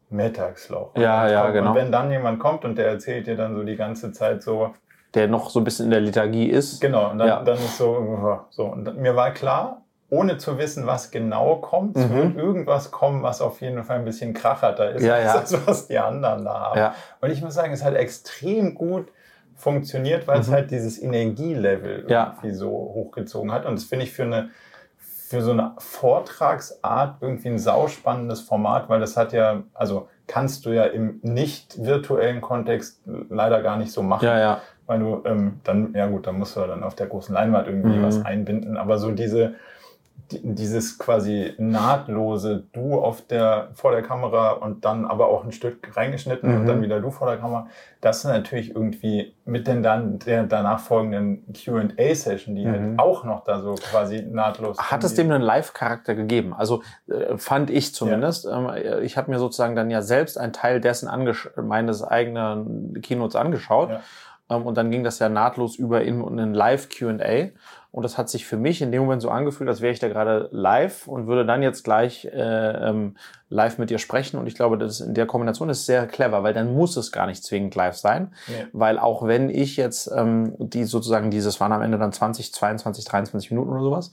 [0.10, 0.96] Mittagsloch.
[0.96, 1.70] Ja, ja, genau.
[1.70, 4.74] Und wenn dann jemand kommt und der erzählt dir dann so die ganze Zeit so.
[5.14, 6.82] Der noch so ein bisschen in der Liturgie ist.
[6.82, 7.44] Genau, und dann, ja.
[7.44, 8.66] dann ist so, so.
[8.66, 11.97] Und mir war klar, ohne zu wissen, was genau kommt.
[11.97, 12.16] Es mhm.
[12.16, 15.39] wird irgendwas kommen, was auf jeden Fall ein bisschen kracherter ist, ja, als ja.
[15.39, 16.80] das, was die anderen da haben.
[16.80, 16.95] Ja.
[17.20, 19.08] Und ich muss sagen, es hat extrem gut
[19.55, 20.41] funktioniert, weil mhm.
[20.41, 23.66] es halt dieses Energielevel irgendwie so hochgezogen hat.
[23.66, 24.49] Und das finde ich für eine
[25.28, 30.70] für so eine Vortragsart irgendwie ein sauspannendes Format, weil das hat ja, also kannst du
[30.70, 34.26] ja im nicht virtuellen Kontext leider gar nicht so machen.
[34.26, 34.62] Ja, ja.
[34.86, 37.97] Weil du ähm, dann, ja gut, dann musst du dann auf der großen Leinwand irgendwie
[37.97, 38.03] mhm.
[38.03, 38.78] was einbinden.
[38.78, 39.55] Aber so diese,
[40.32, 45.95] dieses quasi nahtlose Du auf der, vor der Kamera und dann aber auch ein Stück
[45.95, 46.59] reingeschnitten mhm.
[46.61, 47.68] und dann wieder du vor der Kamera,
[48.01, 52.88] das ist natürlich irgendwie mit den dann der danach folgenden Q&A-Session, die halt mhm.
[52.89, 54.78] halt auch noch da so quasi nahtlos.
[54.78, 56.53] Hat es dem einen Live-Charakter gegeben?
[56.53, 58.45] Also äh, fand ich zumindest.
[58.45, 58.76] Ja.
[58.76, 61.09] Ähm, ich habe mir sozusagen dann ja selbst einen Teil dessen
[61.61, 63.91] meines eigenen Keynotes angeschaut.
[63.91, 64.01] Ja.
[64.49, 67.49] Ähm, und dann ging das ja nahtlos über in, in ein Live-QA.
[67.92, 70.08] Und das hat sich für mich in dem Moment so angefühlt, als wäre ich da
[70.08, 73.16] gerade live und würde dann jetzt gleich äh, ähm,
[73.50, 74.38] live mit dir sprechen.
[74.38, 77.28] Und ich glaube, das in der Kombination ist sehr clever, weil dann muss es gar
[77.28, 78.34] nicht zwingend live sein.
[78.48, 78.66] Ja.
[78.74, 83.06] Weil auch wenn ich jetzt ähm, die sozusagen dieses waren am Ende dann 20, 22,
[83.06, 84.12] 23 Minuten oder sowas,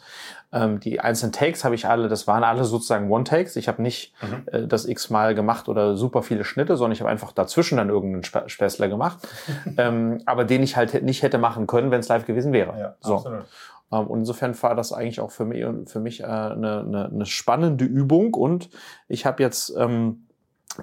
[0.53, 3.57] ähm, die einzelnen Takes habe ich alle, das waren alle sozusagen One-Takes.
[3.57, 4.43] Ich habe nicht mhm.
[4.47, 8.23] äh, das x-mal gemacht oder super viele Schnitte, sondern ich habe einfach dazwischen dann irgendeinen
[8.27, 9.19] Sp Späßler gemacht,
[9.77, 12.79] ähm, aber den ich halt nicht hätte machen können, wenn es live gewesen wäre.
[12.79, 13.17] Ja, so.
[13.17, 13.45] Absolut.
[13.93, 17.27] Ähm, und insofern war das eigentlich auch für mich, für mich äh, eine, eine, eine
[17.27, 18.35] spannende Übung.
[18.35, 18.71] Und
[19.09, 20.24] ich habe jetzt ähm,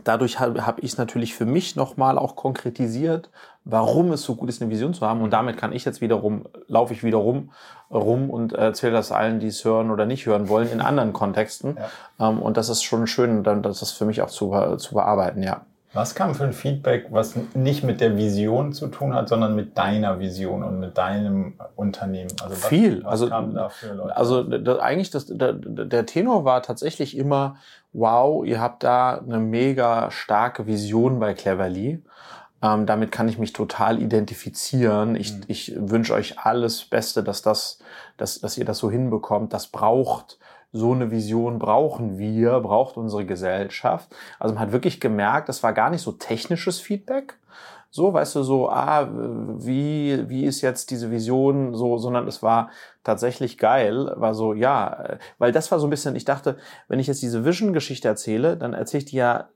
[0.04, 3.30] dadurch habe hab ich es natürlich für mich nochmal auch konkretisiert,
[3.66, 5.22] warum es so gut ist, eine Vision zu haben.
[5.22, 7.52] Und damit kann ich jetzt wiederum, laufe ich wiederum
[7.92, 11.78] rum und erzähle das allen, die es hören oder nicht hören wollen, in anderen Kontexten.
[12.20, 12.30] Ja.
[12.30, 15.44] Ähm, und das ist schon schön, dann das ist für mich auch zu, zu bearbeiten,
[15.44, 15.66] ja.
[15.94, 19.78] Was kam für ein Feedback, was nicht mit der Vision zu tun hat, sondern mit
[19.78, 22.32] deiner Vision und mit deinem Unternehmen?
[22.42, 23.04] Also was, Viel.
[23.04, 23.70] Was also, da?
[24.16, 27.58] Also das, eigentlich das, der, der Tenor war tatsächlich immer,
[27.94, 32.04] wow, ihr habt da eine mega starke Vision bei Cleverly.
[32.64, 35.16] Ähm, damit kann ich mich total identifizieren.
[35.16, 35.44] Ich, mhm.
[35.48, 37.80] ich wünsche euch alles Beste, dass das,
[38.18, 39.54] dass, dass ihr das so hinbekommt.
[39.54, 40.38] Das braucht
[40.74, 44.16] so eine Vision brauchen wir, braucht unsere Gesellschaft.
[44.40, 47.38] Also man hat wirklich gemerkt, das war gar nicht so technisches Feedback,
[47.94, 51.76] so, weißt du, so, ah, wie, wie ist jetzt diese Vision?
[51.76, 52.70] So, sondern es war
[53.04, 57.08] tatsächlich geil, war so, ja, weil das war so ein bisschen, ich dachte, wenn ich
[57.08, 59.50] jetzt diese Vision-Geschichte erzähle, dann erzähle ich die ja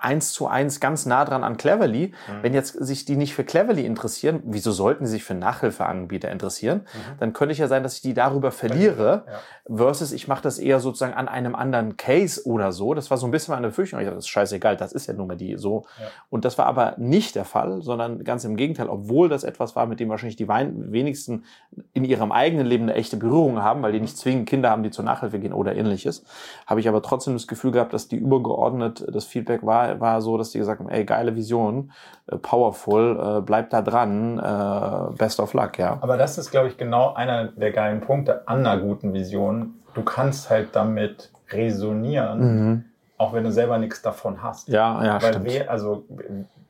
[0.00, 2.08] eins zu eins ganz nah dran an Cleverly.
[2.08, 2.42] Mhm.
[2.42, 6.80] Wenn jetzt sich die nicht für Cleverly interessieren, wieso sollten sie sich für Nachhilfeanbieter interessieren?
[6.80, 7.18] Mhm.
[7.20, 9.76] Dann könnte ich ja sein, dass ich die darüber verliere, ja.
[9.76, 12.94] versus ich mache das eher sozusagen an einem anderen Case oder so.
[12.94, 14.00] Das war so ein bisschen meine Befürchtung.
[14.00, 15.84] Ich dachte, das ist scheißegal, das ist ja nun mal die so.
[15.98, 16.06] Ja.
[16.28, 19.86] Und das war aber nicht der Fall, sondern ganz im Gegenteil, obwohl das etwas war,
[19.86, 21.44] mit dem wahrscheinlich die wenigsten
[21.92, 24.90] in ihrem eigenen Leben eine echte Berührung haben, weil die nicht zwingend Kinder haben, die
[24.90, 26.24] zur Nachhilfe gehen oder ähnliches,
[26.66, 30.36] habe ich aber trotzdem das Gefühl gehabt, dass die übergeordnet das Feedback war, war, so,
[30.38, 31.92] dass die gesagt haben, ey, geile Vision,
[32.26, 35.98] äh, powerful, äh, bleib da dran, äh, best of luck, ja.
[36.00, 39.74] Aber das ist, glaube ich, genau einer der geilen Punkte an einer guten Vision.
[39.94, 42.84] Du kannst halt damit resonieren, mhm.
[43.18, 44.68] auch wenn du selber nichts davon hast.
[44.68, 45.46] Ja, ja, Weil stimmt.
[45.46, 46.04] Wir, also,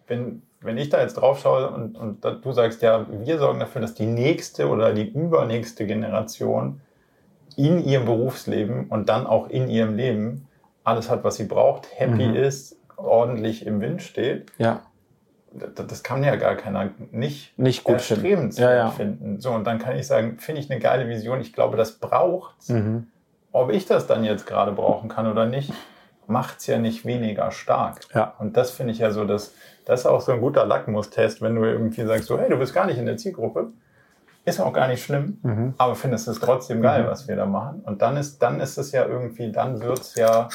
[0.06, 3.80] wenn, wenn ich da jetzt drauf schaue und, und du sagst, ja, wir sorgen dafür,
[3.80, 6.80] dass die nächste oder die übernächste Generation
[7.56, 10.48] in ihrem Berufsleben und dann auch in ihrem Leben
[10.84, 12.34] alles hat, was sie braucht, happy mhm.
[12.34, 14.82] ist, ordentlich im Wind steht, ja.
[15.52, 18.50] das, das kann ja gar keiner nicht, nicht gut finden.
[18.52, 18.88] Ja, ja.
[18.90, 19.40] finden.
[19.40, 22.68] So, und dann kann ich sagen, finde ich eine geile Vision, ich glaube, das braucht
[22.68, 23.06] mhm.
[23.52, 25.72] Ob ich das dann jetzt gerade brauchen kann oder nicht,
[26.26, 28.00] macht es ja nicht weniger stark.
[28.14, 28.34] Ja.
[28.38, 29.52] Und das finde ich ja so, dass
[29.84, 32.72] das ist auch so ein guter Lackmustest, wenn du irgendwie sagst, so, hey, du bist
[32.72, 33.72] gar nicht in der Zielgruppe,
[34.44, 35.74] ist auch gar nicht schlimm, mhm.
[35.78, 37.08] aber findest es trotzdem geil, mhm.
[37.08, 37.80] was wir da machen.
[37.80, 40.48] Und dann ist, dann ist es ja irgendwie, dann wird es ja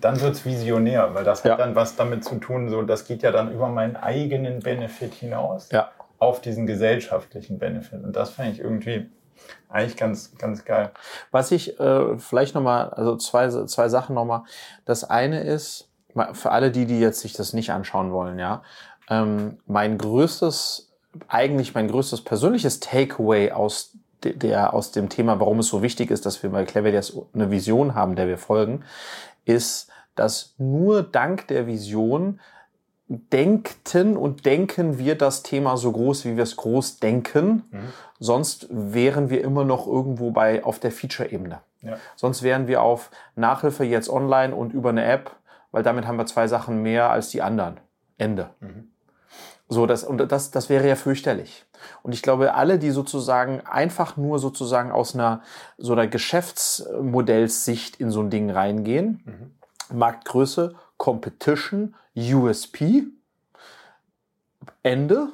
[0.00, 1.52] dann wird es visionär, weil das ja.
[1.52, 5.14] hat dann was damit zu tun, so das geht ja dann über meinen eigenen Benefit
[5.14, 5.90] hinaus ja.
[6.18, 8.04] auf diesen gesellschaftlichen Benefit.
[8.04, 9.10] Und das fand ich irgendwie
[9.68, 10.90] eigentlich ganz, ganz geil.
[11.30, 14.42] Was ich äh, vielleicht nochmal, also zwei, zwei Sachen nochmal.
[14.84, 15.88] Das eine ist,
[16.32, 18.62] für alle die, die jetzt sich das nicht anschauen wollen, ja,
[19.10, 20.92] ähm, mein größtes,
[21.28, 23.92] eigentlich mein größtes persönliches Takeaway aus
[24.24, 27.94] der aus dem Thema, warum es so wichtig ist, dass wir bei Cleverias eine Vision
[27.94, 28.82] haben, der wir folgen,
[29.46, 32.40] ist, dass nur dank der Vision
[33.08, 37.62] denkten und denken wir das Thema so groß, wie wir es groß denken.
[37.70, 37.92] Mhm.
[38.18, 41.60] Sonst wären wir immer noch irgendwo bei auf der Feature-Ebene.
[41.82, 41.96] Ja.
[42.16, 45.36] Sonst wären wir auf Nachhilfe jetzt online und über eine App,
[45.70, 47.78] weil damit haben wir zwei Sachen mehr als die anderen.
[48.18, 48.50] Ende.
[48.60, 48.90] Mhm.
[49.68, 51.65] So, das, und das, das wäre ja fürchterlich.
[52.02, 55.42] Und ich glaube, alle, die sozusagen einfach nur sozusagen aus einer
[55.78, 59.96] so einer Geschäftsmodellsicht in so ein Ding reingehen, mhm.
[59.96, 63.04] Marktgröße, Competition, USP,
[64.82, 65.28] Ende,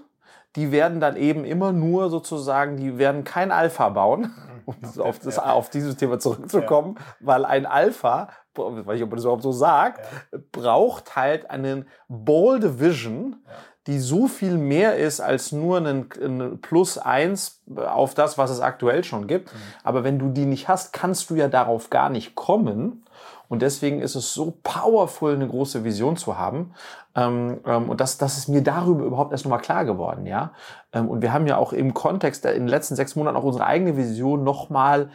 [0.56, 4.32] die werden dann eben immer nur sozusagen, die werden kein Alpha bauen,
[4.66, 7.04] um auf, das, auf dieses Thema zurückzukommen, ja.
[7.20, 10.38] weil ein Alpha, weiß ich, ob man das überhaupt so sagt, ja.
[10.52, 13.52] braucht halt einen bold Vision, ja
[13.86, 18.60] die so viel mehr ist als nur ein, ein Plus eins auf das, was es
[18.60, 19.52] aktuell schon gibt.
[19.52, 19.58] Mhm.
[19.82, 23.04] Aber wenn du die nicht hast, kannst du ja darauf gar nicht kommen.
[23.48, 26.72] Und deswegen ist es so powerful, eine große Vision zu haben.
[27.14, 30.52] Ähm, ähm, und das, das ist mir darüber überhaupt erst nochmal klar geworden, ja.
[30.94, 33.66] Ähm, und wir haben ja auch im Kontext in den letzten sechs Monaten auch unsere
[33.66, 35.10] eigene Vision nochmal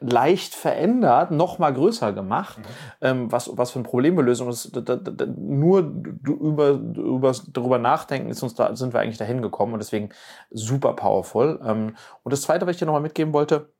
[0.00, 2.62] leicht verändert, noch mal größer gemacht, mhm.
[3.00, 4.76] ähm, was, was für ein Problemlösung ist.
[4.76, 5.80] Da, da, da, nur
[6.24, 10.10] über, über, darüber nachdenken ist uns da, sind wir eigentlich dahin gekommen und deswegen
[10.50, 11.60] super powerful.
[11.64, 13.70] Ähm, und das Zweite, was ich dir noch mal mitgeben wollte,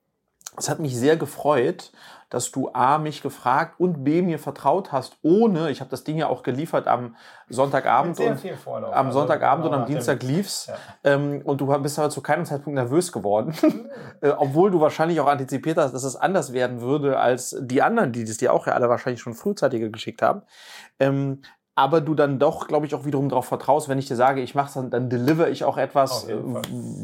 [0.57, 1.93] es hat mich sehr gefreut,
[2.29, 6.17] dass du A, mich gefragt und B, mir vertraut hast, ohne, ich habe das Ding
[6.19, 7.15] ja auch geliefert am
[7.49, 10.75] Sonntagabend und am also, Sonntagabend genau, und am Dienstag lief's ja.
[11.05, 13.55] ähm, und du bist aber zu keinem Zeitpunkt nervös geworden,
[14.21, 18.13] äh, obwohl du wahrscheinlich auch antizipiert hast, dass es anders werden würde als die anderen,
[18.13, 20.43] die das dir auch ja alle wahrscheinlich schon frühzeitiger geschickt haben.
[20.99, 21.43] Ähm,
[21.79, 24.55] aber du dann doch, glaube ich, auch wiederum darauf vertraust, wenn ich dir sage, ich
[24.55, 26.35] mache dann, dann deliver ich auch etwas, äh,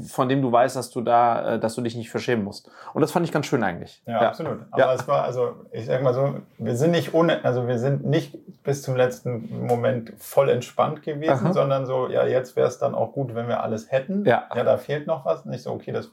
[0.08, 2.70] von dem du weißt, dass du da, äh, dass du dich nicht verschämen musst.
[2.94, 4.02] Und das fand ich ganz schön eigentlich.
[4.06, 4.28] Ja, ja.
[4.28, 4.60] absolut.
[4.70, 4.94] Aber ja.
[4.94, 8.38] es war, also ich sag mal so, wir sind nicht ohne, also wir sind nicht
[8.62, 11.52] bis zum letzten Moment voll entspannt gewesen, Aha.
[11.52, 14.24] sondern so, ja, jetzt wäre es dann auch gut, wenn wir alles hätten.
[14.24, 14.44] Ja.
[14.54, 15.44] ja, da fehlt noch was.
[15.44, 16.10] Nicht so, okay, das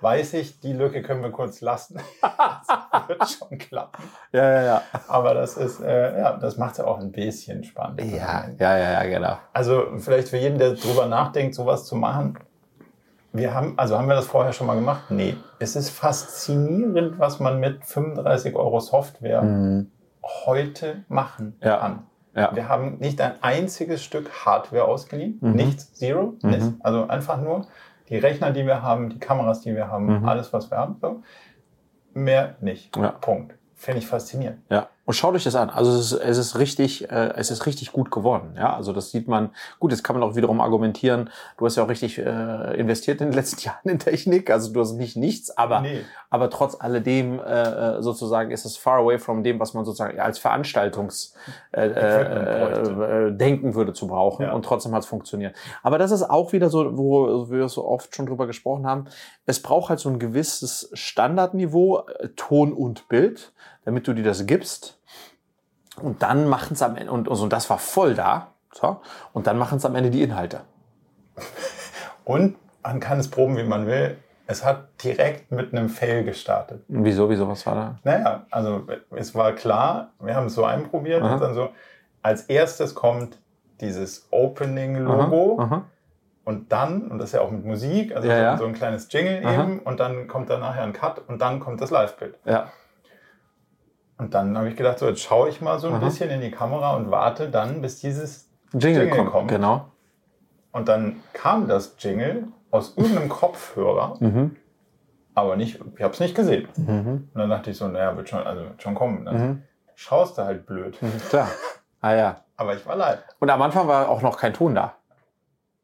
[0.00, 2.00] weiß ich, die Lücke können wir kurz lassen.
[2.22, 4.02] das wird schon klappen.
[4.32, 4.82] Ja, ja, ja.
[5.08, 8.00] Aber das ist, äh, ja, das macht es ja auch ein bisschen spannend.
[8.02, 9.38] Ja, ja, ja, ja, genau.
[9.52, 12.38] Also vielleicht für jeden, der drüber nachdenkt, sowas zu machen.
[13.32, 15.04] Wir haben, also haben wir das vorher schon mal gemacht?
[15.10, 15.36] Nee.
[15.60, 19.90] Es ist faszinierend, was man mit 35 Euro Software mhm.
[20.46, 21.76] heute machen ja.
[21.76, 22.06] kann.
[22.34, 22.54] Ja.
[22.54, 25.52] Wir haben nicht ein einziges Stück Hardware ausgeliehen, mhm.
[25.52, 26.76] nichts, zero, mhm.
[26.80, 27.66] also einfach nur
[28.10, 30.28] die Rechner, die wir haben, die Kameras, die wir haben, mhm.
[30.28, 30.96] alles, was wir haben.
[31.00, 31.22] So.
[32.12, 32.96] Mehr nicht.
[32.96, 33.12] Ja.
[33.12, 33.54] Punkt.
[33.74, 34.58] Finde ich faszinierend.
[34.68, 34.88] Ja.
[35.10, 35.70] Und schaut euch das an.
[35.70, 38.54] Also es ist, es ist richtig, äh, es ist richtig gut geworden.
[38.56, 39.50] Ja, also das sieht man.
[39.80, 41.30] Gut, jetzt kann man auch wiederum argumentieren.
[41.58, 44.50] Du hast ja auch richtig äh, investiert in den letzten Jahren in Technik.
[44.50, 46.02] Also du hast nicht nichts, aber nee.
[46.30, 50.20] aber trotz alledem äh, äh sozusagen ist es far away from dem, was man sozusagen
[50.20, 51.34] als Veranstaltungs
[51.72, 54.44] äh, äh, äh, denken würde zu brauchen.
[54.44, 54.52] Ja.
[54.52, 55.56] Und trotzdem hat es funktioniert.
[55.82, 59.06] Aber das ist auch wieder so, wo wir so oft schon drüber gesprochen haben.
[59.44, 63.52] Es braucht halt so ein gewisses Standardniveau äh, Ton und Bild,
[63.84, 64.99] damit du dir das gibst.
[65.96, 69.00] Und dann machen es am Ende, und, und das war voll da, so,
[69.32, 70.60] und dann machen es am Ende die Inhalte.
[72.24, 74.16] Und man kann es proben, wie man will.
[74.46, 76.84] Es hat direkt mit einem Fail gestartet.
[76.86, 77.98] Wieso, wieso, was war da?
[78.04, 81.34] Naja, also es war klar, wir haben es so einprobiert aha.
[81.34, 81.70] und dann so,
[82.22, 83.38] als erstes kommt
[83.80, 85.82] dieses Opening-Logo.
[86.44, 88.56] Und dann, und das ist ja auch mit Musik, also ja, so, ja.
[88.58, 89.62] so, ein kleines Jingle aha.
[89.62, 92.36] eben, und dann kommt dann nachher ein Cut und dann kommt das Live-Bild.
[92.44, 92.72] Ja.
[94.20, 96.04] Und dann habe ich gedacht, so jetzt schaue ich mal so ein Aha.
[96.04, 99.48] bisschen in die Kamera und warte dann, bis dieses Jingle, Jingle kommt, kommt.
[99.48, 99.86] Genau.
[100.72, 104.56] Und dann kam das Jingle aus irgendeinem Kopfhörer, mhm.
[105.34, 106.68] aber nicht, ich habe es nicht gesehen.
[106.76, 107.30] Mhm.
[107.32, 109.24] Und dann dachte ich so, naja, wird schon, also wird schon kommen.
[109.24, 109.62] Dann mhm.
[109.94, 111.00] schaust du halt blöd.
[111.00, 111.48] Mhm, klar.
[112.02, 112.44] Ah ja.
[112.58, 113.20] aber ich war live.
[113.38, 114.96] Und am Anfang war auch noch kein Ton da.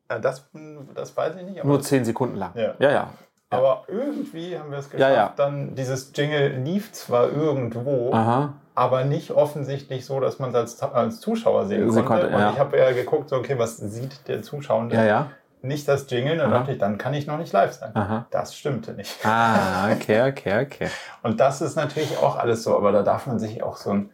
[0.08, 0.46] Das,
[0.94, 1.64] das weiß ich nicht.
[1.64, 2.52] Nur zehn Sekunden lang.
[2.54, 2.90] Ja, ja.
[2.90, 3.10] ja.
[3.50, 5.10] Aber irgendwie haben wir es geschafft.
[5.10, 5.32] Ja, ja.
[5.36, 8.54] Dann dieses Jingle lief zwar irgendwo, Aha.
[8.74, 12.02] aber nicht offensichtlich so, dass man es als, als Zuschauer sehen konnte.
[12.02, 12.48] konnte ja.
[12.48, 14.88] Und ich habe ja geguckt, so, okay, was sieht der Zuschauer?
[14.90, 15.30] Ja, ja.
[15.62, 16.58] Nicht das Jingle, dann Aha.
[16.58, 17.90] dachte ich, dann kann ich noch nicht live sein.
[17.94, 18.26] Aha.
[18.30, 19.24] Das stimmte nicht.
[19.24, 20.88] Ah, okay, okay, okay.
[21.22, 24.10] Und das ist natürlich auch alles so, aber da darf man sich auch so ein,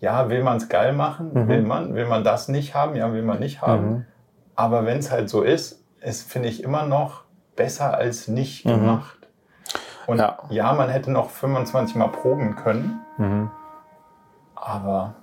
[0.00, 1.30] ja, will man es geil machen?
[1.32, 1.48] Mhm.
[1.48, 1.94] Will man?
[1.94, 2.96] Will man das nicht haben?
[2.96, 3.86] Ja, will man nicht haben.
[3.86, 4.06] Mhm.
[4.54, 7.23] Aber wenn es halt so ist, ist, finde ich immer noch
[7.56, 8.70] besser als nicht mhm.
[8.70, 9.18] gemacht.
[10.06, 10.38] Und ja.
[10.50, 10.72] ja.
[10.72, 13.00] man hätte noch 25 Mal proben können.
[13.16, 13.50] Mhm.
[14.54, 15.14] Aber.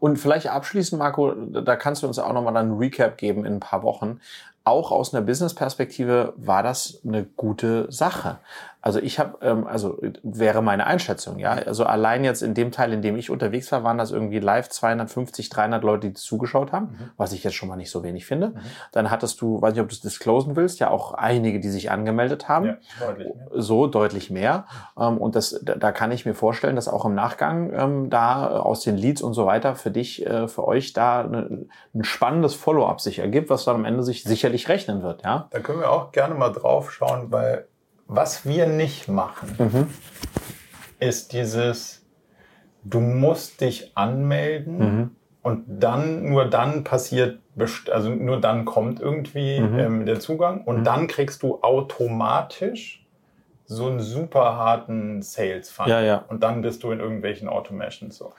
[0.00, 3.60] Und vielleicht abschließend, Marco, da kannst du uns auch nochmal einen Recap geben in ein
[3.60, 4.20] paar Wochen.
[4.64, 8.38] Auch aus einer Business-Perspektive war das eine gute Sache.
[8.86, 11.50] Also ich habe, ähm, also wäre meine Einschätzung, ja.
[11.50, 14.68] Also allein jetzt in dem Teil, in dem ich unterwegs war, waren das irgendwie live
[14.68, 17.10] 250, 300 Leute, die zugeschaut haben, mhm.
[17.16, 18.50] was ich jetzt schon mal nicht so wenig finde.
[18.50, 18.58] Mhm.
[18.92, 21.90] Dann hattest du, weiß nicht, ob du es disclosen willst, ja auch einige, die sich
[21.90, 22.66] angemeldet haben.
[22.66, 23.32] Ja, deutlich.
[23.54, 24.66] So deutlich mehr.
[24.96, 28.82] Ähm, und das, da kann ich mir vorstellen, dass auch im Nachgang ähm, da aus
[28.82, 33.00] den Leads und so weiter für dich, äh, für euch da eine, ein spannendes Follow-up
[33.00, 35.48] sich ergibt, was dann am Ende sich sicherlich rechnen wird, ja.
[35.50, 37.66] Da können wir auch gerne mal drauf schauen, weil
[38.06, 39.90] was wir nicht machen, mhm.
[41.00, 42.06] ist dieses,
[42.84, 45.10] du musst dich anmelden mhm.
[45.42, 47.40] und dann, nur dann passiert,
[47.90, 49.78] also nur dann kommt irgendwie mhm.
[49.78, 50.84] ähm, der Zugang und mhm.
[50.84, 53.06] dann kriegst du automatisch
[53.66, 55.90] so einen super harten Sales Funnel.
[55.90, 56.24] Ja, ja.
[56.28, 58.32] Und dann bist du in irgendwelchen Automations so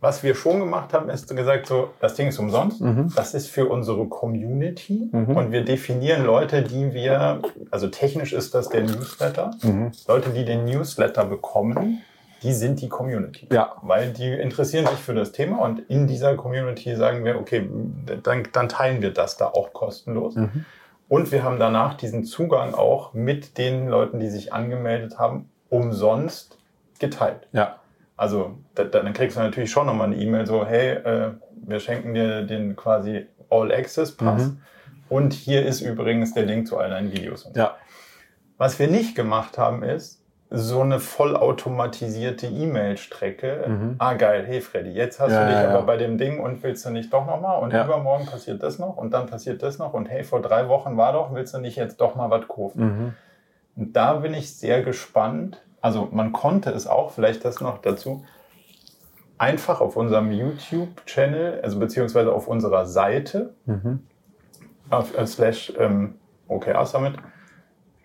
[0.00, 2.80] was wir schon gemacht haben, ist gesagt, so, das Ding ist umsonst.
[2.80, 3.12] Mhm.
[3.16, 5.08] Das ist für unsere Community.
[5.10, 5.36] Mhm.
[5.36, 9.50] Und wir definieren Leute, die wir, also technisch ist das der Newsletter.
[9.62, 9.90] Mhm.
[10.06, 12.02] Leute, die den Newsletter bekommen,
[12.44, 13.48] die sind die Community.
[13.52, 13.72] Ja.
[13.82, 17.68] Weil die interessieren sich für das Thema und in dieser Community sagen wir, okay,
[18.22, 20.36] dann, dann teilen wir das da auch kostenlos.
[20.36, 20.64] Mhm.
[21.08, 26.58] Und wir haben danach diesen Zugang auch mit den Leuten, die sich angemeldet haben, umsonst
[27.00, 27.48] geteilt.
[27.52, 27.76] Ja.
[28.18, 31.30] Also da, dann kriegst du natürlich schon nochmal eine E-Mail so, hey, äh,
[31.66, 34.60] wir schenken dir den quasi All Access Pass Mhm.
[35.08, 37.44] und hier ist übrigens der Link zu all deinen Videos.
[37.44, 37.60] Und so.
[37.60, 37.76] Ja.
[38.58, 40.16] Was wir nicht gemacht haben ist
[40.50, 43.64] so eine vollautomatisierte E-Mail-Strecke.
[43.68, 43.94] Mhm.
[43.98, 45.70] Ah geil, hey Freddy, jetzt hast Ja, du dich ja, ja.
[45.74, 47.84] aber bei dem Ding und willst du nicht doch nochmal und Ja.
[47.84, 51.12] übermorgen passiert das noch und dann passiert das noch und hey, vor drei Wochen war
[51.12, 52.80] doch, willst du nicht jetzt doch mal was kaufen?
[52.82, 53.14] Mhm.
[53.76, 55.62] Und da bin ich sehr gespannt.
[55.80, 58.24] Also man konnte es auch, vielleicht das noch dazu,
[59.38, 64.00] einfach auf unserem YouTube-Channel, also beziehungsweise auf unserer Seite, Mhm.
[64.90, 66.16] auf, äh, slash ähm,
[66.48, 67.14] OKR Summit,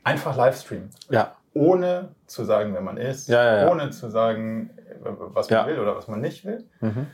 [0.03, 0.89] einfach Livestreamen.
[1.09, 1.36] Ja.
[1.55, 3.71] Ohne zu sagen, wer man ist, Ja, ja, ja.
[3.71, 6.63] ohne zu sagen, äh, was man will oder was man nicht will.
[6.82, 7.07] Mhm.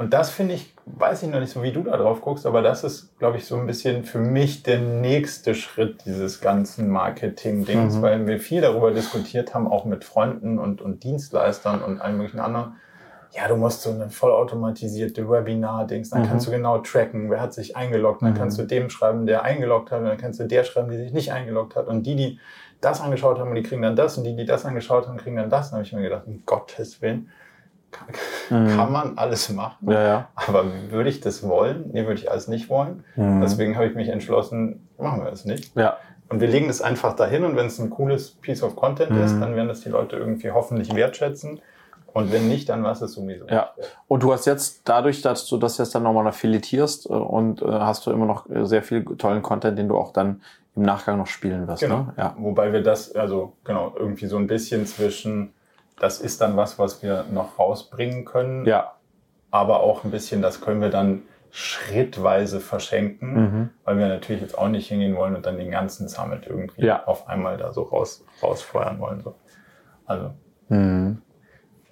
[0.00, 2.62] Und das finde ich, weiß ich noch nicht so, wie du da drauf guckst, aber
[2.62, 7.96] das ist, glaube ich, so ein bisschen für mich der nächste Schritt dieses ganzen Marketing-Dings,
[7.96, 8.02] Mhm.
[8.02, 12.40] weil wir viel darüber diskutiert haben, auch mit Freunden und, und Dienstleistern und allen möglichen
[12.40, 12.76] anderen.
[13.32, 16.26] Ja, du musst so eine vollautomatisierte Webinar-Dings, dann Mhm.
[16.28, 18.36] kannst du genau tracken, wer hat sich eingeloggt, dann Mhm.
[18.38, 21.12] kannst du dem schreiben, der eingeloggt hat, und dann kannst du der schreiben, die sich
[21.12, 21.88] nicht eingeloggt hat.
[21.88, 22.40] Und die, die
[22.80, 25.50] das angeschaut haben, die kriegen dann das, und die, die das angeschaut haben, kriegen dann
[25.50, 25.68] das.
[25.68, 27.28] Dann habe ich mir gedacht, um Gottes Willen,
[27.90, 28.08] kann,
[28.64, 28.68] Mhm.
[28.76, 29.90] kann man alles machen.
[29.90, 30.28] Ja, ja.
[30.34, 31.90] Aber würde ich das wollen?
[31.92, 33.04] Nee, würde ich alles nicht wollen.
[33.16, 33.40] Mhm.
[33.40, 35.74] Deswegen habe ich mich entschlossen, machen wir es nicht.
[35.76, 35.96] Ja.
[36.28, 39.22] Und wir legen das einfach dahin und wenn es ein cooles Piece of Content Mhm.
[39.24, 41.60] ist, dann werden das die Leute irgendwie hoffentlich wertschätzen.
[42.12, 43.46] Und wenn nicht, dann war es es sowieso.
[43.46, 43.70] Ja.
[44.08, 47.66] Und du hast jetzt dadurch, dass du das jetzt dann nochmal affiliatierst äh, und äh,
[47.66, 50.42] hast du immer noch äh, sehr viel tollen Content, den du auch dann
[50.74, 51.82] im Nachgang noch spielen wirst.
[51.82, 51.98] Genau.
[51.98, 52.14] Ne?
[52.16, 52.34] Ja.
[52.38, 55.52] Wobei wir das, also genau, irgendwie so ein bisschen zwischen,
[56.00, 58.94] das ist dann was, was wir noch rausbringen können, Ja.
[59.52, 61.22] aber auch ein bisschen, das können wir dann
[61.52, 63.70] schrittweise verschenken, Mhm.
[63.84, 67.04] weil wir natürlich jetzt auch nicht hingehen wollen und dann den ganzen Summit irgendwie Ja.
[67.06, 69.20] auf einmal da so raus, rausfeuern wollen.
[69.20, 69.34] So.
[70.06, 70.30] Also
[70.68, 71.22] Mhm.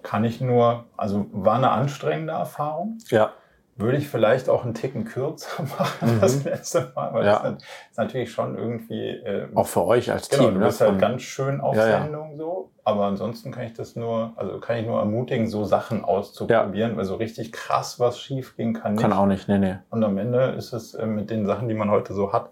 [0.02, 2.98] kann ich nur, also war eine anstrengende Erfahrung.
[3.08, 3.32] Ja.
[3.78, 6.20] Würde ich vielleicht auch einen Ticken kürzer machen Mhm.
[6.20, 7.38] das letzte Mal, weil Ja.
[7.42, 10.54] das ist natürlich schon irgendwie äh, Auch für euch als Genau, Team.
[10.54, 10.66] du ne?
[10.66, 12.02] bist halt ganz schön auf Ja, ja.
[12.02, 12.70] Sendung so.
[12.84, 17.04] Aber ansonsten kann ich das nur, also kann ich nur ermutigen, so Sachen auszuprobieren, weil
[17.04, 19.02] so richtig krass was schief gehen kann nicht.
[19.02, 19.76] Kann auch nicht, nee, nee.
[19.90, 22.50] Und am Ende ist es äh, mit den Sachen, die man heute so hat,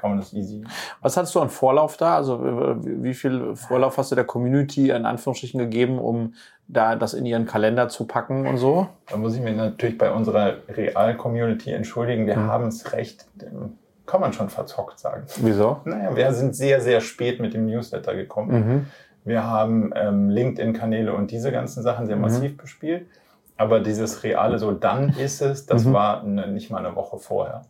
[0.00, 0.64] kann man das easy.
[1.02, 2.16] Was hattest du an Vorlauf da?
[2.16, 6.34] Also äh, wie viel Vorlauf hast du der Community in Anführungsstrichen gegeben, um
[6.68, 8.88] da das in ihren Kalender zu packen und so?
[9.08, 12.26] Da muss ich mich natürlich bei unserer Real-Community entschuldigen.
[12.26, 12.46] Wir Mhm.
[12.48, 15.24] haben es recht, ähm, kann man schon verzockt sagen.
[15.36, 15.80] Wieso?
[15.84, 18.50] Naja, wir sind sehr, sehr spät mit dem Newsletter gekommen.
[18.68, 18.86] Mhm.
[19.24, 22.22] Wir haben ähm, LinkedIn-Kanäle und diese ganzen Sachen sehr Mhm.
[22.22, 23.06] massiv bespielt.
[23.58, 25.92] Aber dieses reale, so dann ist es, das Mhm.
[25.92, 27.62] war ne, nicht mal eine Woche vorher.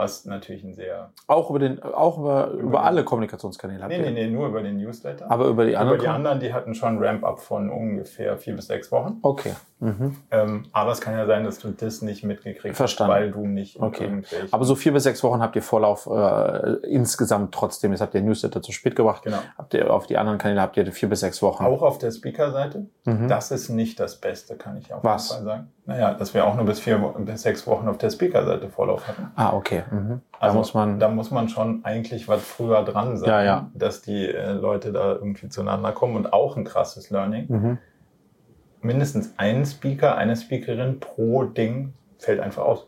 [0.00, 1.10] Was natürlich ein sehr.
[1.26, 4.10] Auch über den, auch über, über alle Kommunikationskanäle habt Nee, ihr?
[4.10, 5.30] nee, nee, nur über den Newsletter.
[5.30, 6.00] Aber über die über anderen?
[6.00, 9.18] die anderen, die hatten schon Ramp-up von ungefähr vier bis sechs Wochen.
[9.20, 9.52] Okay.
[9.80, 10.16] Mhm.
[10.30, 13.12] Ähm, aber es kann ja sein, dass du das nicht mitgekriegt Verstanden.
[13.12, 14.22] hast, weil du nicht Okay.
[14.50, 17.90] Aber so vier bis sechs Wochen habt ihr Vorlauf äh, insgesamt trotzdem.
[17.92, 19.22] Jetzt habt ihr Newsletter zu spät gebracht.
[19.22, 19.38] Genau.
[19.58, 21.64] Habt ihr auf die anderen Kanäle habt ihr vier bis sechs Wochen.
[21.64, 22.86] Auch auf der Speaker-Seite.
[23.04, 23.28] Mhm.
[23.28, 25.30] Das ist nicht das Beste, kann ich auf Was?
[25.30, 25.72] jeden Fall sagen.
[25.90, 29.32] Naja, dass wir auch nur bis vier, bis sechs Wochen auf der Speaker-Seite Vorlauf hatten.
[29.34, 29.82] Ah, okay.
[29.90, 30.20] Mhm.
[30.30, 31.00] Da Also muss man.
[31.00, 33.70] da muss man schon eigentlich was früher dran sein, Ja, ja.
[33.74, 37.46] dass die äh, Leute da irgendwie zueinander kommen und auch ein krasses Learning.
[37.48, 37.78] Mhm.
[38.82, 42.86] Mindestens ein Speaker, eine Speakerin pro Ding fällt einfach aus.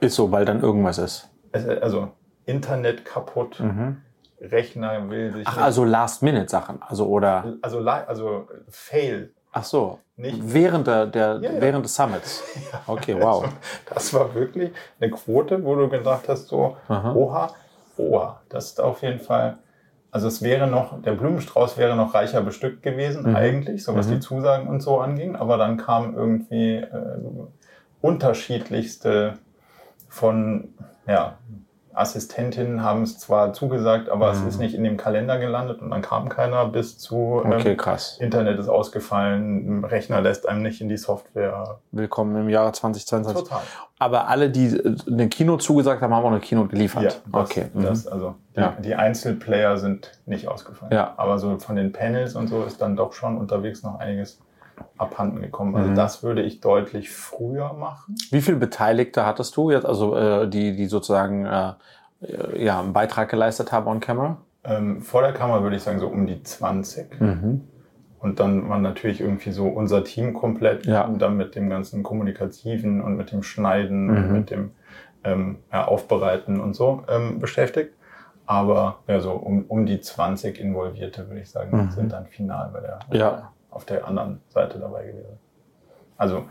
[0.00, 1.30] Ist so, weil dann irgendwas ist.
[1.52, 2.08] Es, äh, also
[2.44, 3.98] Internet kaputt, Mhm.
[4.40, 6.82] Rechner will sich Ach, also Last-Minute-Sachen.
[6.82, 7.54] Also oder.
[7.62, 9.32] also also Fail.
[9.52, 9.98] Ach so.
[10.16, 11.60] Nicht- Während der, der Ja, ja.
[11.60, 12.42] während des Summits.
[12.86, 13.44] Okay, wow.
[13.44, 13.56] Also,
[13.94, 17.12] das war wirklich eine Quote, wo du gedacht hast, so, Aha.
[17.14, 17.54] oha,
[17.96, 19.58] oha, das ist auf jeden Fall,
[20.10, 23.36] also es wäre noch, der Blumenstrauß wäre noch reicher bestückt gewesen, Mhm.
[23.36, 24.12] eigentlich, so was Mhm.
[24.14, 27.18] die Zusagen und so anging, aber dann kamen irgendwie äh,
[28.00, 29.38] unterschiedlichste
[30.08, 30.74] von,
[31.06, 31.38] ja,
[31.94, 34.38] Assistentinnen haben es zwar zugesagt, aber Mhm.
[34.38, 37.76] es ist nicht in dem Kalender gelandet und dann kam keiner bis zu ähm, Okay,
[37.76, 38.16] krass.
[38.20, 41.78] Internet ist ausgefallen, Rechner lässt einem nicht in die Software.
[41.90, 43.42] Willkommen im Jahre 2022.
[43.44, 43.60] Total.
[43.98, 47.02] Aber alle, die äh, eine Kino zugesagt haben, haben auch eine Kino geliefert.
[47.04, 47.64] Ja, das, okay.
[47.72, 47.82] mhm.
[47.82, 48.74] das, also die, Ja.
[48.82, 50.92] die Einzelplayer sind nicht ausgefallen.
[50.92, 51.14] Ja.
[51.16, 54.40] Aber so von den Panels und so ist dann doch schon unterwegs noch einiges
[54.98, 55.74] abhanden gekommen.
[55.76, 55.94] Also Mhm.
[55.94, 58.14] das würde ich deutlich früher machen.
[58.30, 61.72] Wie viele Beteiligte hattest du jetzt, also äh, die, die sozusagen äh,
[62.22, 64.38] äh, ja, einen Beitrag geleistet haben on camera?
[64.64, 67.20] Ähm, vor der Kamera würde ich sagen so um die 20.
[67.20, 67.62] Mhm.
[68.20, 71.02] Und dann war natürlich irgendwie so unser Team komplett Ja.
[71.04, 74.16] und dann mit dem ganzen Kommunikativen und mit dem Schneiden Mhm.
[74.16, 74.70] und mit dem
[75.24, 77.94] ähm, ja, Aufbereiten und so ähm, beschäftigt.
[78.46, 81.90] Aber ja, so um, um die 20 Involvierte, würde ich sagen, Mhm.
[81.90, 83.51] sind dann final bei der, Ja.
[83.72, 85.38] Auf der anderen Seite dabei gewesen.
[86.16, 86.44] Also,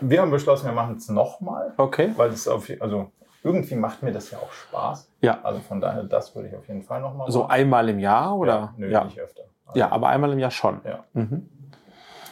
[0.00, 2.12] wir haben beschlossen, wir machen es nochmal, Okay.
[2.16, 3.10] weil es auf, also
[3.42, 5.08] irgendwie macht mir das ja auch Spaß.
[5.20, 5.40] Ja.
[5.42, 8.52] Also von daher, das würde ich auf jeden Fall nochmal So einmal im Jahr oder?
[8.52, 9.04] Ja, nö, ja.
[9.04, 9.42] nicht öfter.
[9.66, 10.80] Also, ja, aber einmal im Jahr schon.
[10.84, 11.04] Ja.
[11.12, 11.48] Mhm.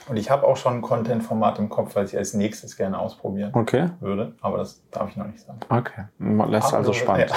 [0.09, 3.53] Und ich habe auch schon ein Content-Format im Kopf, was ich als nächstes gerne ausprobieren
[3.55, 3.91] Okay.
[4.01, 5.61] würde, aber das darf ich noch nicht sagen.
[5.69, 6.05] Okay.
[6.19, 7.31] Lässt also spannend.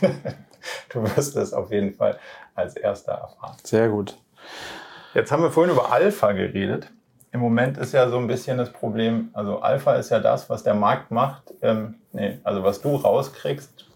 [0.00, 0.10] Ja.
[0.88, 2.18] Du wirst es auf jeden Fall
[2.56, 3.54] als erster erfahren.
[3.62, 4.18] Sehr gut.
[5.16, 6.92] Jetzt haben wir vorhin über Alpha geredet.
[7.32, 10.62] Im Moment ist ja so ein bisschen das Problem, also Alpha ist ja das, was
[10.62, 13.86] der Markt macht, ähm, nee, also was du rauskriegst,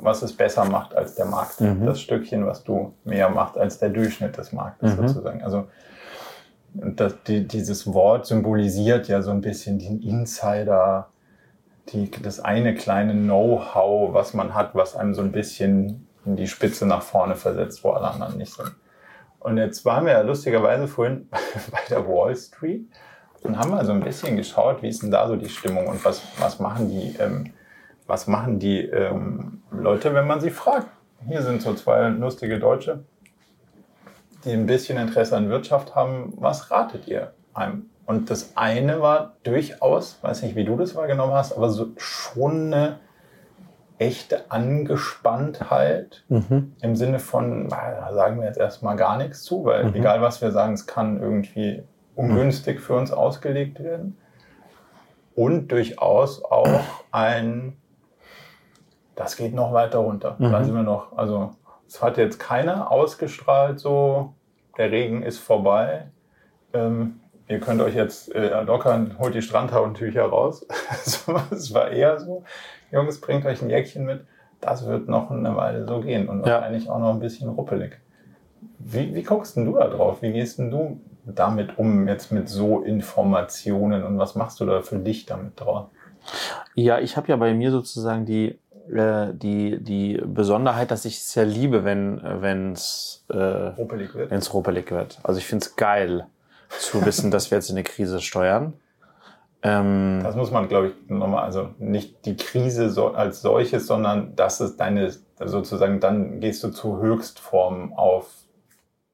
[0.00, 1.60] was es besser macht als der Markt.
[1.60, 1.84] Mhm.
[1.84, 5.08] Das Stückchen, was du mehr macht als der Durchschnitt des Marktes Mhm.
[5.08, 5.42] sozusagen.
[5.42, 5.66] Also
[6.74, 11.08] das, die, dieses Wort symbolisiert ja so ein bisschen den Insider,
[11.88, 16.46] die, das eine kleine Know-how, was man hat, was einem so ein bisschen in die
[16.46, 18.70] Spitze nach vorne versetzt, wo alle anderen nicht sind.
[19.40, 21.28] Und jetzt waren wir ja lustigerweise vorhin
[21.70, 22.86] bei der Wall Street
[23.42, 26.04] und haben mal so ein bisschen geschaut, wie ist denn da so die Stimmung und
[26.04, 27.52] was, was machen die, ähm,
[28.06, 30.88] was machen die ähm, Leute, wenn man sie fragt.
[31.26, 33.04] Hier sind so zwei lustige Deutsche,
[34.44, 36.32] die ein bisschen Interesse an Wirtschaft haben.
[36.36, 37.90] Was ratet ihr einem?
[38.06, 42.72] Und das eine war durchaus, weiß nicht, wie du das wahrgenommen hast, aber so schon
[42.72, 43.00] eine
[43.98, 46.72] echte Angespanntheit Mhm.
[46.80, 49.94] im Sinne von, na, da sagen wir jetzt erstmal gar nichts zu, weil Mhm.
[49.94, 51.82] egal was wir sagen, es kann irgendwie
[52.14, 54.16] ungünstig für uns ausgelegt werden.
[55.34, 56.80] Und durchaus auch
[57.12, 57.76] ein,
[59.14, 60.36] das geht noch weiter runter.
[60.38, 60.64] Da Mhm.
[60.64, 61.50] sind wir noch, also
[61.86, 64.34] es hat jetzt keiner ausgestrahlt, so
[64.76, 66.08] der Regen ist vorbei.
[66.72, 70.66] Ähm, ihr könnt euch jetzt äh, lockern, holt die Strandtaschentücher raus.
[71.50, 72.44] Es war eher so,
[72.90, 74.24] Jungs, bringt euch ein Jäckchen mit.
[74.60, 76.54] Das wird noch eine Weile so gehen und Ja.
[76.54, 77.98] wahrscheinlich auch noch ein bisschen ruppelig.
[78.78, 80.22] Wie, wie guckst denn du da drauf?
[80.22, 84.80] Wie gehst denn du damit um, jetzt mit so Informationen und was machst du da
[84.82, 85.86] für dich damit drauf?
[86.74, 88.58] Ja, ich habe ja bei mir sozusagen die,
[88.92, 94.30] äh, die, die Besonderheit, dass ich es sehr liebe, wenn es äh, Ruppelig wird?
[94.30, 95.18] wenn's ruppelig wird.
[95.22, 96.26] Also ich finde es geil
[96.70, 98.74] zu wissen, dass wir jetzt in eine Krise steuern.
[99.62, 104.36] Ähm, Das muss man, glaube ich, nochmal, also nicht die Krise so, als solches, sondern
[104.36, 105.12] das ist deine,
[105.44, 108.30] sozusagen, dann gehst du zu Höchstformen auf.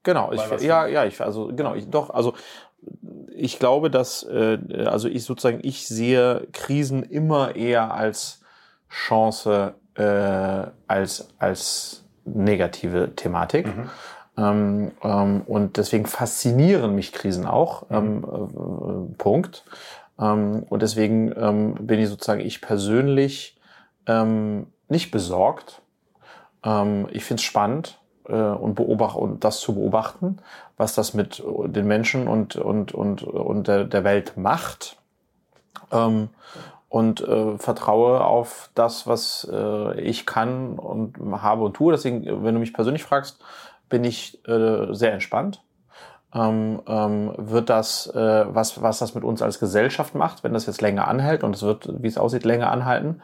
[0.03, 2.33] Genau, ich, ja, ja, ich, also genau, ich, doch, also
[3.33, 8.41] ich glaube, dass, äh, also ich sozusagen, ich sehe Krisen immer eher als
[8.87, 13.67] Chance äh, als als negative Thematik.
[13.67, 13.89] Mhm.
[14.37, 17.89] Ähm, ähm, und deswegen faszinieren mich Krisen auch.
[17.89, 17.95] Mhm.
[17.95, 19.63] Ähm, äh, Punkt.
[20.19, 23.59] Ähm, und deswegen ähm, bin ich sozusagen ich persönlich
[24.07, 25.81] ähm, nicht besorgt.
[27.11, 30.37] Ich finde es spannend äh, und beobachte und das zu beobachten,
[30.77, 34.97] was das mit den Menschen und und und und der, der Welt macht.
[35.91, 36.29] Ähm,
[36.89, 41.91] und äh, vertraue auf das, was äh, ich kann und habe und tue.
[41.91, 43.43] Deswegen, wenn du mich persönlich fragst,
[43.89, 45.61] bin ich äh, sehr entspannt.
[46.35, 50.65] Ähm, ähm, wird das, äh, was, was das mit uns als Gesellschaft macht, wenn das
[50.65, 53.21] jetzt länger anhält und es wird, wie es aussieht, länger anhalten,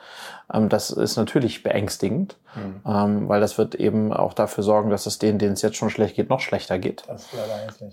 [0.54, 2.82] ähm, das ist natürlich beängstigend, Mhm.
[2.86, 5.90] ähm, weil das wird eben auch dafür sorgen, dass es denen, denen es jetzt schon
[5.90, 7.04] schlecht geht, noch schlechter geht.
[7.08, 7.28] Das.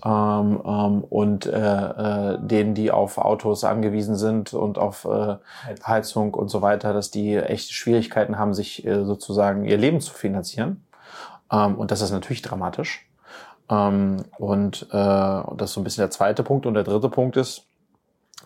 [0.05, 5.35] Ähm, ähm, und äh, äh, denen, die auf Autos angewiesen sind und auf äh,
[5.85, 10.13] Heizung und so weiter, dass die echte Schwierigkeiten haben, sich äh, sozusagen ihr Leben zu
[10.13, 10.85] finanzieren.
[11.51, 13.08] Ähm, und das ist natürlich dramatisch.
[13.69, 16.65] Ähm, und, äh, das ist so ein bisschen der zweite Punkt.
[16.65, 17.65] Und der dritte Punkt ist,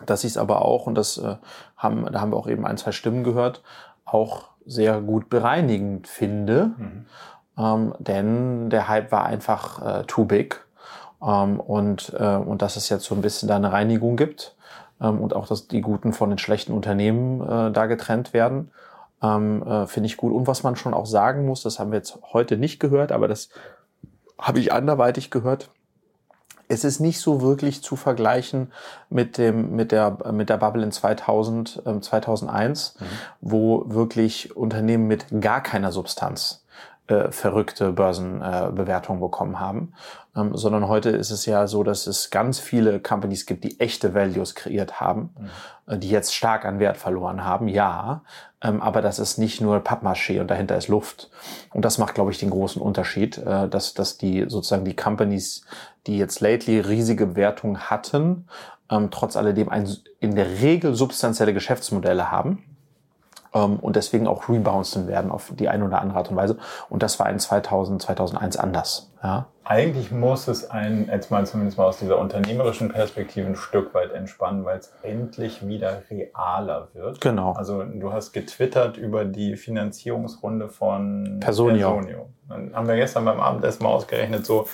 [0.06, 1.36] dass ich es aber auch, und das äh,
[1.76, 3.62] haben, da haben wir auch eben ein, zwei Stimmen gehört,
[4.04, 6.72] auch sehr gut bereinigend finde.
[6.76, 7.06] Mhm.
[7.56, 10.64] Ähm, denn der Hype war einfach äh, too big.
[11.22, 14.56] Ähm, und, äh, und dass es jetzt so ein bisschen da eine Reinigung gibt
[15.00, 18.70] ähm, und auch, dass die guten von den schlechten Unternehmen äh, da getrennt werden,
[19.22, 20.32] ähm, äh, finde ich gut.
[20.32, 23.28] Und was man schon auch sagen muss, das haben wir jetzt heute nicht gehört, aber
[23.28, 23.48] das
[24.38, 25.70] habe ich anderweitig gehört.
[26.66, 28.72] Es ist nicht so wirklich zu vergleichen
[29.10, 33.04] mit dem mit der mit der Bubble in 2000 ähm, 2001, Mhm.
[33.42, 36.63] wo wirklich Unternehmen mit gar keiner Substanz
[37.06, 39.92] äh, verrückte Börsenbewertungen äh, bekommen haben,
[40.34, 44.14] ähm, sondern heute ist es ja so, dass es ganz viele Companies gibt, die echte
[44.14, 45.30] Values kreiert haben,
[45.86, 48.22] äh, die jetzt stark an Wert verloren haben, ja,
[48.62, 51.30] ähm, aber das ist nicht nur Pappmaché und dahinter ist Luft.
[51.74, 55.66] Und das macht, glaube ich, den großen Unterschied, äh, dass, dass die sozusagen die Companies,
[56.06, 58.48] die jetzt lately riesige Bewertungen hatten,
[58.90, 62.64] ähm, trotz alledem ein, in der Regel substanzielle Geschäftsmodelle haben
[63.54, 66.58] ähm, und deswegen auch rebouncen werden auf die eine oder andere Art und Weise.
[66.88, 69.10] Und das war in 2000, 2001 anders.
[69.22, 69.46] Ja.
[69.66, 74.12] Eigentlich muss es einen, jetzt mal zumindest mal aus dieser unternehmerischen Perspektive ein Stück weit
[74.12, 77.22] entspannen, weil es endlich wieder realer wird.
[77.22, 77.52] Genau.
[77.52, 81.94] Also du hast getwittert über die Finanzierungsrunde von Personio.
[81.94, 82.28] Personio.
[82.48, 84.66] Dann haben wir gestern beim Abendessen mal ausgerechnet, so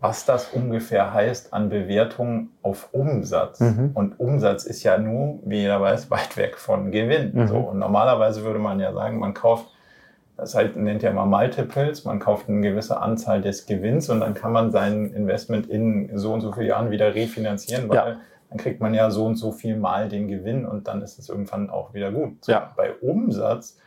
[0.00, 3.60] was das ungefähr heißt an Bewertung auf Umsatz.
[3.60, 3.90] Mhm.
[3.94, 7.32] Und Umsatz ist ja nur, wie jeder weiß, weit weg von Gewinn.
[7.34, 7.48] Mhm.
[7.48, 9.66] So, und normalerweise würde man ja sagen, man kauft,
[10.36, 14.34] das halt, nennt ja mal Multiples, man kauft eine gewisse Anzahl des Gewinns und dann
[14.34, 18.16] kann man sein Investment in so und so vielen Jahren wieder refinanzieren, weil Ja.
[18.50, 21.30] dann kriegt man ja so und so viel mal den Gewinn und dann ist es
[21.30, 22.44] irgendwann auch wieder gut.
[22.44, 22.74] So, Ja.
[22.76, 23.78] Bei Umsatz,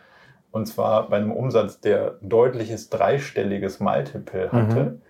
[0.51, 5.01] und zwar bei einem Umsatz, der deutliches dreistelliges Multiple hatte, Mhm.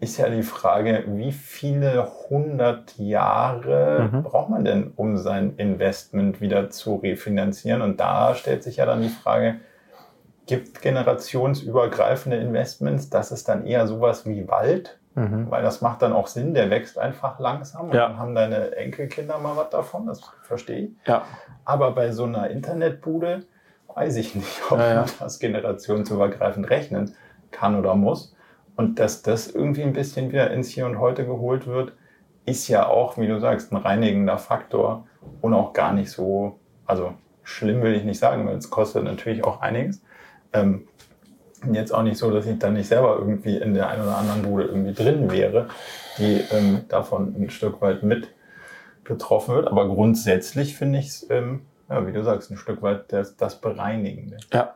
[0.00, 4.22] Ist ja die Frage, wie viele hundert Jahre Mhm.
[4.22, 7.82] braucht man denn, um sein Investment wieder zu refinanzieren?
[7.82, 9.56] Und da stellt sich ja dann die Frage,
[10.46, 15.50] gibt generationsübergreifende Investments, das ist dann eher sowas wie Wald, Mhm.
[15.50, 18.08] weil das macht dann auch Sinn, der wächst einfach langsam und Ja.
[18.08, 20.90] dann haben deine Enkelkinder mal was davon, das verstehe ich.
[21.06, 21.22] Ja.
[21.64, 23.44] Aber bei so einer Internetbude
[23.94, 27.14] weiß ich nicht, ob Ja, man das generationsübergreifend rechnen
[27.50, 28.34] kann oder muss.
[28.80, 31.92] Und dass das irgendwie ein bisschen wieder ins Hier und Heute geholt wird,
[32.46, 35.06] ist ja auch, wie du sagst, ein reinigender Faktor
[35.42, 37.12] und auch gar nicht so, also
[37.42, 40.00] schlimm will ich nicht sagen, weil es kostet natürlich auch einiges.
[40.54, 40.88] Ähm,
[41.70, 44.44] jetzt auch nicht so, dass ich dann nicht selber irgendwie in der einen oder anderen
[44.44, 45.68] Bude irgendwie drin wäre,
[46.16, 48.28] die ähm, davon ein Stück weit mit
[49.04, 49.66] betroffen wird.
[49.66, 53.60] Aber grundsätzlich finde ich es, ähm, ja, wie du sagst, ein Stück weit das, das
[53.60, 54.38] Bereinigende.
[54.54, 54.72] Ja.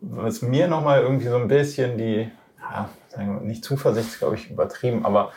[0.00, 2.30] Was mir nochmal irgendwie so ein bisschen die,
[2.62, 5.32] ja, wir, nicht Zuversicht, glaube ich, übertrieben, aber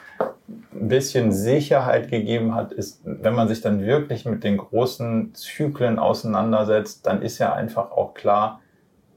[0.47, 5.99] ein bisschen Sicherheit gegeben hat, ist, wenn man sich dann wirklich mit den großen Zyklen
[5.99, 8.61] auseinandersetzt, dann ist ja einfach auch klar,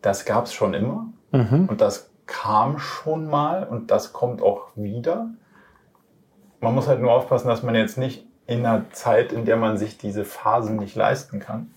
[0.02, 1.12] das gab es schon immer.
[1.32, 1.66] Mhm.
[1.68, 5.28] Und das kam schon mal und das kommt auch wieder.
[6.61, 9.76] Man muss halt nur aufpassen, dass man jetzt nicht in einer Zeit, in der man
[9.76, 11.74] sich diese Phasen nicht leisten kann,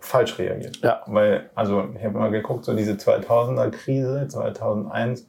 [0.00, 0.78] falsch reagiert.
[0.78, 1.02] Ja.
[1.06, 5.28] Weil, also ich habe mal geguckt, so diese 2000er-Krise, 2001,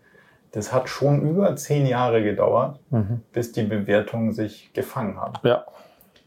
[0.51, 3.21] das hat schon über zehn Jahre gedauert, Mhm.
[3.33, 5.33] bis die Bewertungen sich gefangen haben.
[5.43, 5.65] Ja.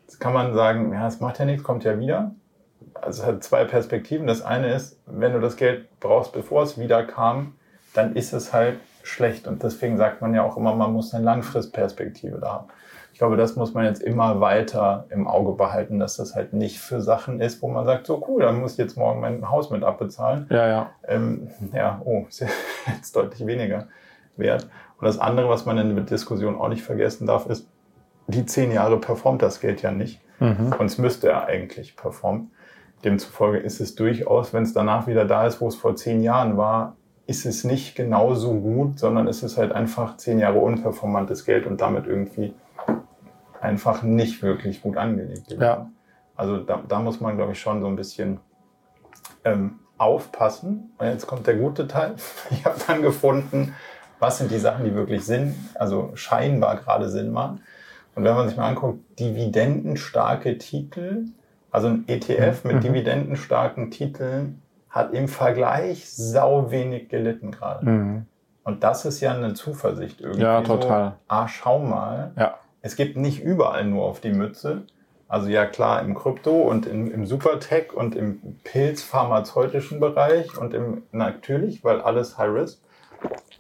[0.03, 2.33] Jetzt kann man sagen, ja, das macht ja nichts, kommt ja wieder.
[3.01, 4.27] Also es hat zwei Perspektiven.
[4.27, 7.55] Das eine ist, wenn du das Geld brauchst, bevor es wieder kam,
[7.95, 9.47] dann ist es halt schlecht.
[9.47, 12.66] Und deswegen sagt man ja auch immer, man muss eine Langfristperspektive da haben.
[13.12, 16.79] Ich glaube, das muss man jetzt immer weiter im Auge behalten, dass das halt nicht
[16.81, 19.71] für Sachen ist, wo man sagt, so cool, dann muss ich jetzt morgen mein Haus
[19.71, 20.47] mit abbezahlen.
[20.51, 20.91] Ja, ja.
[21.07, 22.41] Ähm, ja, oh, ist
[22.87, 23.89] jetzt deutlich weniger
[24.41, 24.68] wert.
[24.99, 27.68] Und das andere, was man in der Diskussion auch nicht vergessen darf, ist,
[28.26, 30.20] die zehn Jahre performt das Geld ja nicht.
[30.41, 30.74] Mhm.
[30.78, 32.51] Und es müsste er eigentlich performen.
[33.05, 36.57] Demzufolge ist es durchaus, wenn es danach wieder da ist, wo es vor zehn Jahren
[36.57, 41.66] war, ist es nicht genauso gut, sondern es ist halt einfach zehn Jahre unperformantes Geld
[41.66, 42.55] und damit irgendwie
[43.61, 45.53] einfach nicht wirklich gut angelegt.
[45.53, 45.91] Ja.
[46.34, 48.41] Also da, da muss man, glaube ich, schon so ein bisschen
[49.45, 50.93] ähm, aufpassen.
[50.99, 52.14] Und jetzt kommt der gute Teil.
[52.51, 53.74] Ich habe dann gefunden,
[54.21, 57.61] was sind die Sachen, die wirklich Sinn, also scheinbar gerade Sinn machen.
[58.14, 61.25] Und wenn man sich mal anguckt, dividendenstarke Titel,
[61.71, 62.81] also ein ETF mit Mhm.
[62.81, 67.87] dividendenstarken Titeln, hat im Vergleich sau wenig gelitten gerade.
[67.89, 68.27] Mhm.
[68.64, 70.43] Und das ist ja eine Zuversicht irgendwie.
[70.43, 71.11] Ja, total.
[71.11, 72.59] So, ah, schau mal, Ja.
[72.83, 74.83] es gibt nicht überall nur auf die Mütze.
[75.29, 81.03] Also ja klar, im Krypto und im, im Supertech und im Pilz-pharmazeutischen Bereich und im
[81.12, 82.79] natürlich, weil alles High Risk.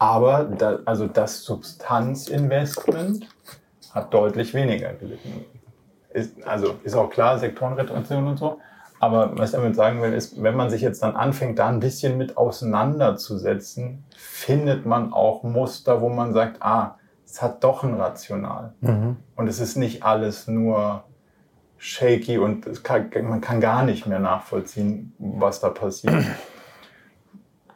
[0.00, 3.28] Aber da, also das Substanzinvestment
[3.92, 5.44] hat deutlich weniger gelitten.
[6.14, 8.58] Ist, also ist auch klar, Sektorenrotation und so.
[8.98, 11.80] Aber was ich damit sagen will, ist, wenn man sich jetzt dann anfängt, da ein
[11.80, 16.96] bisschen mit auseinanderzusetzen, findet man auch Muster, wo man sagt, ah,
[17.26, 18.72] es hat doch ein Rational.
[18.80, 19.18] Mhm.
[19.36, 21.04] Und es ist nicht alles nur
[21.76, 26.24] shaky und kann, man kann gar nicht mehr nachvollziehen, was da passiert.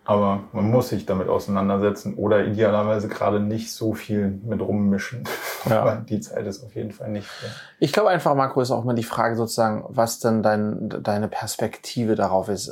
[0.07, 5.25] Aber man muss sich damit auseinandersetzen oder idealerweise gerade nicht so viel mit rummischen.
[5.67, 5.97] Ja.
[5.97, 7.27] Die Zeit ist auf jeden Fall nicht.
[7.41, 7.47] da.
[7.79, 12.17] Ich glaube einfach, Marco, ist auch mal die Frage sozusagen, was denn dein, deine Perspektive
[12.17, 12.71] darauf ist.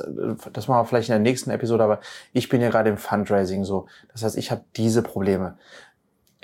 [0.53, 2.01] Das machen wir vielleicht in der nächsten Episode, aber
[2.33, 3.87] ich bin ja gerade im Fundraising so.
[4.11, 5.57] Das heißt, ich habe diese Probleme.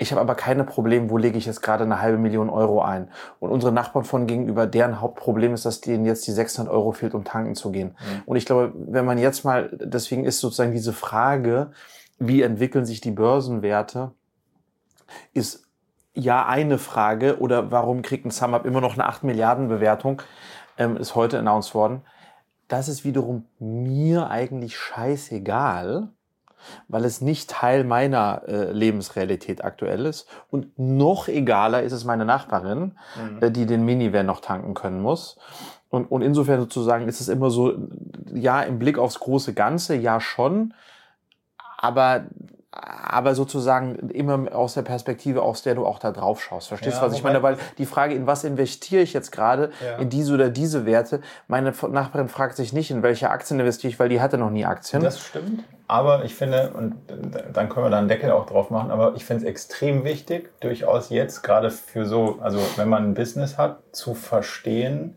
[0.00, 3.10] Ich habe aber keine Probleme, wo lege ich jetzt gerade eine halbe Million Euro ein.
[3.38, 7.12] Und unsere Nachbarn von gegenüber, deren Hauptproblem ist, dass denen jetzt die 600 Euro fehlt,
[7.12, 7.94] um tanken zu gehen.
[8.24, 11.72] Und ich glaube, wenn man jetzt mal, deswegen ist sozusagen diese Frage,
[12.18, 14.12] wie entwickeln sich die Börsenwerte,
[15.34, 15.68] ist
[16.14, 20.22] ja eine Frage oder warum kriegt ein SumUp immer noch eine 8 Milliarden Bewertung,
[20.78, 22.00] ähm, ist heute announced worden.
[22.68, 26.08] das ist wiederum mir eigentlich scheißegal,
[26.88, 30.28] weil es nicht Teil meiner äh, Lebensrealität aktuell ist.
[30.50, 33.42] Und noch egaler ist es meine Nachbarin, mhm.
[33.42, 35.38] äh, die den Minivan noch tanken können muss.
[35.88, 37.74] Und, und insofern sozusagen ist es immer so,
[38.32, 40.72] ja, im Blick aufs große Ganze, ja schon,
[41.76, 42.26] aber
[42.72, 46.68] aber sozusagen immer aus der Perspektive, aus der du auch da drauf schaust.
[46.68, 47.42] Verstehst du, ja, was ich meine?
[47.42, 49.96] Weil die Frage, in was investiere ich jetzt gerade, ja.
[49.96, 53.98] in diese oder diese Werte, meine Nachbarin fragt sich nicht, in welche Aktien investiere ich,
[53.98, 55.02] weil die hatte noch nie Aktien.
[55.02, 55.64] Das stimmt.
[55.88, 56.94] Aber ich finde, und
[57.52, 60.50] dann können wir da einen Deckel auch drauf machen, aber ich finde es extrem wichtig,
[60.60, 65.16] durchaus jetzt gerade für so, also wenn man ein Business hat, zu verstehen,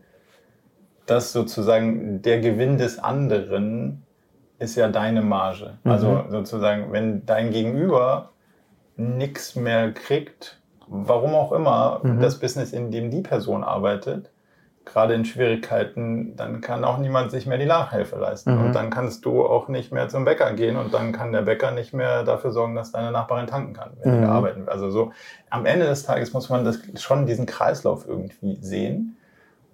[1.06, 4.03] dass sozusagen der Gewinn des anderen
[4.58, 5.78] ist ja deine Marge.
[5.84, 5.90] Mhm.
[5.90, 8.30] Also sozusagen, wenn dein Gegenüber
[8.96, 12.20] nichts mehr kriegt, warum auch immer, mhm.
[12.20, 14.30] das Business, in dem die Person arbeitet,
[14.84, 18.54] gerade in Schwierigkeiten, dann kann auch niemand sich mehr die Nachhilfe leisten.
[18.54, 18.66] Mhm.
[18.66, 21.70] Und dann kannst du auch nicht mehr zum Bäcker gehen und dann kann der Bäcker
[21.70, 24.26] nicht mehr dafür sorgen, dass deine Nachbarin tanken kann, wenn mhm.
[24.26, 24.68] arbeiten will.
[24.68, 25.12] Also so,
[25.50, 29.16] am Ende des Tages muss man das schon diesen Kreislauf irgendwie sehen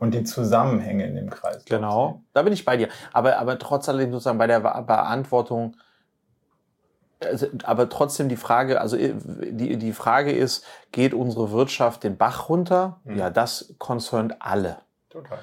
[0.00, 1.64] und die Zusammenhänge in dem Kreis.
[1.66, 2.88] Genau, da bin ich bei dir.
[3.12, 5.76] Aber, aber trotz allem sozusagen bei der Beantwortung,
[7.20, 12.48] also, aber trotzdem die Frage, also die, die Frage ist, geht unsere Wirtschaft den Bach
[12.48, 13.00] runter?
[13.04, 13.18] Mhm.
[13.18, 14.78] Ja, das concernt alle.
[15.10, 15.38] Total.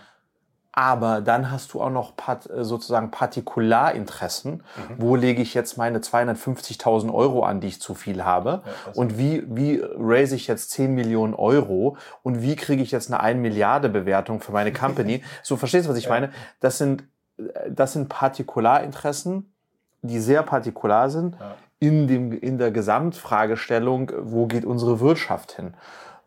[0.78, 4.52] Aber dann hast du auch noch part, äh, sozusagen Partikularinteressen.
[4.52, 4.62] Mhm.
[5.00, 8.62] Wo lege ich jetzt meine 250.000 Euro an, die ich zu viel habe?
[8.64, 11.98] Ja, und wie, wie raise ich jetzt 10 Millionen Euro?
[12.22, 15.24] Und wie kriege ich jetzt eine 1 Milliarde Bewertung für meine Company?
[15.42, 16.12] so, verstehst du, was ich ja.
[16.12, 16.30] meine?
[16.60, 17.06] Das sind,
[17.68, 19.52] das sind Partikularinteressen,
[20.04, 21.56] die sehr partikular sind ja.
[21.80, 25.74] in dem, in der Gesamtfragestellung, wo geht unsere Wirtschaft hin?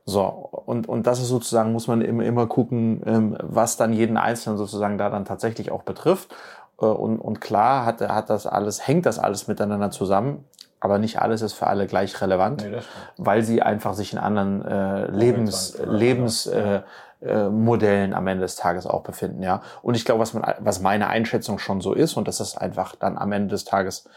[0.05, 4.17] So, und, und das ist sozusagen, muss man immer, immer gucken, ähm, was dann jeden
[4.17, 6.35] Einzelnen sozusagen da dann tatsächlich auch betrifft.
[6.81, 10.45] Äh, und, und klar hat, hat das alles, hängt das alles miteinander zusammen,
[10.81, 12.79] aber nicht alles ist für alle gleich relevant, nee,
[13.19, 16.81] weil sie einfach sich in anderen äh, Lebens, Lebens äh,
[17.21, 19.61] äh, Modellen am Ende des Tages auch befinden, ja.
[19.83, 22.97] Und ich glaube, was man, was meine Einschätzung schon so ist, und das ist einfach
[22.97, 24.09] dann am Ende des Tages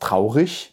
[0.00, 0.72] traurig,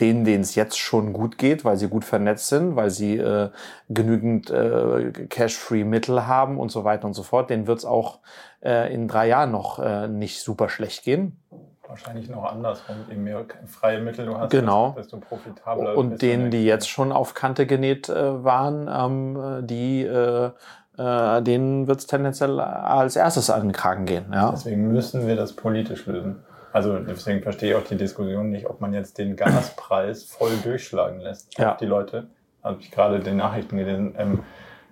[0.00, 3.50] denen, denen es jetzt schon gut geht, weil sie gut vernetzt sind, weil sie äh,
[3.88, 8.20] genügend äh, Cash-Free-Mittel haben und so weiter und so fort, denen wird es auch
[8.64, 11.38] äh, in drei Jahren noch äh, nicht super schlecht gehen.
[11.86, 12.96] Wahrscheinlich noch andersrum.
[13.10, 14.94] Je mehr freie Mittel du hast, genau.
[14.96, 15.94] desto profitabler.
[15.96, 20.52] Und denen, die jetzt schon auf Kante genäht äh, waren, ähm, die äh,
[20.98, 24.26] äh, denen wird es tendenziell als erstes an den Kragen gehen.
[24.32, 24.50] Ja?
[24.50, 26.44] Deswegen müssen wir das politisch lösen.
[26.72, 31.20] Also deswegen verstehe ich auch die Diskussion nicht, ob man jetzt den Gaspreis voll durchschlagen
[31.20, 31.76] lässt ja.
[31.78, 32.28] die Leute.
[32.62, 34.14] Habe ich gerade den Nachrichten gelesen.
[34.16, 34.42] Ähm,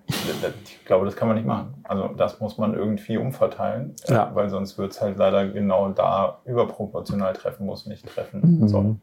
[0.07, 1.73] ich glaube, das kann man nicht machen.
[1.83, 4.31] Also das muss man irgendwie umverteilen, äh, ja.
[4.33, 8.59] weil sonst wird es halt leider genau da überproportional treffen, muss nicht treffen.
[8.59, 8.67] Mhm.
[8.67, 8.95] So.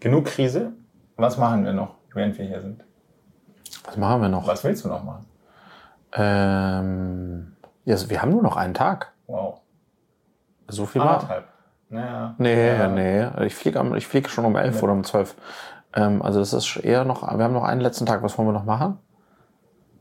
[0.00, 0.72] Genug Krise.
[1.16, 2.84] Was machen wir noch, während wir hier sind?
[3.84, 4.46] Was machen wir noch?
[4.46, 5.26] Was willst du noch machen?
[6.12, 9.12] Ähm, ja, wir haben nur noch einen Tag.
[9.26, 9.60] Wow.
[10.68, 11.53] So viel Anderthalb.
[11.94, 12.34] Naja.
[12.38, 12.88] Nee, ja.
[12.88, 13.46] nee.
[13.46, 14.82] Ich fliege ich flieg schon um elf ja.
[14.82, 15.36] oder um zwölf.
[15.94, 18.22] Ähm, also das ist eher noch, wir haben noch einen letzten Tag.
[18.22, 18.98] Was wollen wir noch machen?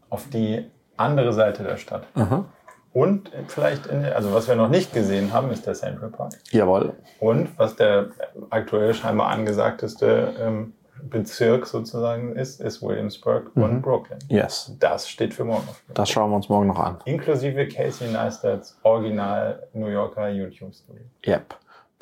[0.10, 2.06] Auf die andere Seite der Stadt.
[2.16, 2.46] Mhm.
[2.94, 6.34] Und vielleicht, in, also was wir noch nicht gesehen haben, ist der Central Park.
[6.52, 6.94] Jawohl.
[7.20, 8.08] Und was der
[8.52, 10.74] aktuell scheinbar angesagteste ähm,
[11.10, 13.64] Bezirk sozusagen ist, ist Williamsburg mhm.
[13.64, 14.20] und Brooklyn.
[14.30, 14.76] Yes.
[14.80, 15.68] Das steht für morgen.
[15.94, 16.98] Das schauen wir uns morgen noch an.
[17.06, 21.04] Inklusive Casey Neistats Original New Yorker YouTube Studio.
[21.26, 21.56] Yep.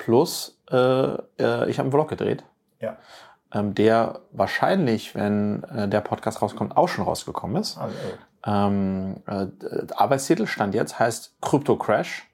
[0.04, 2.42] Plus, äh, äh, ich habe einen Vlog gedreht.
[2.80, 2.96] Ja.
[3.54, 7.78] Ähm, der wahrscheinlich, wenn äh, der Podcast rauskommt, auch schon rausgekommen ist.
[7.78, 7.94] Also,
[8.44, 9.46] ähm, äh,
[9.94, 12.28] Arbeitstitel stand jetzt heißt Crypto Crash.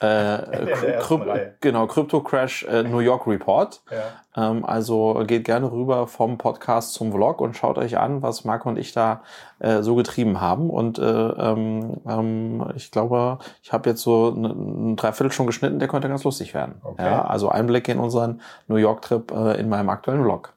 [0.00, 3.80] Äh, genau, Crypto Crash äh, New York Report.
[3.90, 4.50] Ja.
[4.50, 8.68] Ähm, also geht gerne rüber vom Podcast zum Vlog und schaut euch an, was Marco
[8.68, 9.22] und ich da
[9.58, 10.70] äh, so getrieben haben.
[10.70, 15.88] Und äh, ähm, ähm, ich glaube, ich habe jetzt so ein Dreiviertel schon geschnitten, der
[15.88, 16.80] könnte ganz lustig werden.
[16.84, 17.04] Okay.
[17.04, 20.52] Ja, also Einblick in unseren New York-Trip äh, in meinem aktuellen Vlog.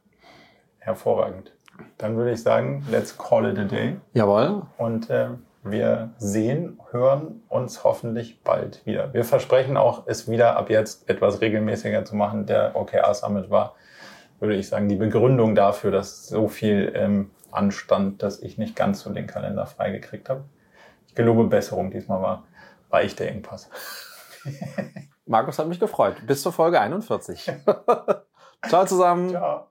[0.80, 1.54] Hervorragend.
[1.98, 3.98] Dann würde ich sagen, let's call it a day.
[4.14, 4.64] Jawohl.
[4.78, 5.30] Und äh,
[5.64, 9.14] wir sehen, hören uns hoffentlich bald wieder.
[9.14, 12.46] Wir versprechen auch, es wieder ab jetzt etwas regelmäßiger zu machen.
[12.46, 13.76] Der OKR Summit war,
[14.40, 19.02] würde ich sagen, die Begründung dafür, dass so viel ähm, anstand, dass ich nicht ganz
[19.02, 20.46] so den Kalender freigekriegt habe.
[21.08, 21.92] Ich gelobe Besserung.
[21.92, 22.44] Diesmal war,
[22.90, 23.70] war ich der Engpass.
[25.26, 26.16] Markus hat mich gefreut.
[26.26, 27.52] Bis zur Folge 41.
[28.68, 29.30] Ciao zusammen.
[29.30, 29.71] Ciao.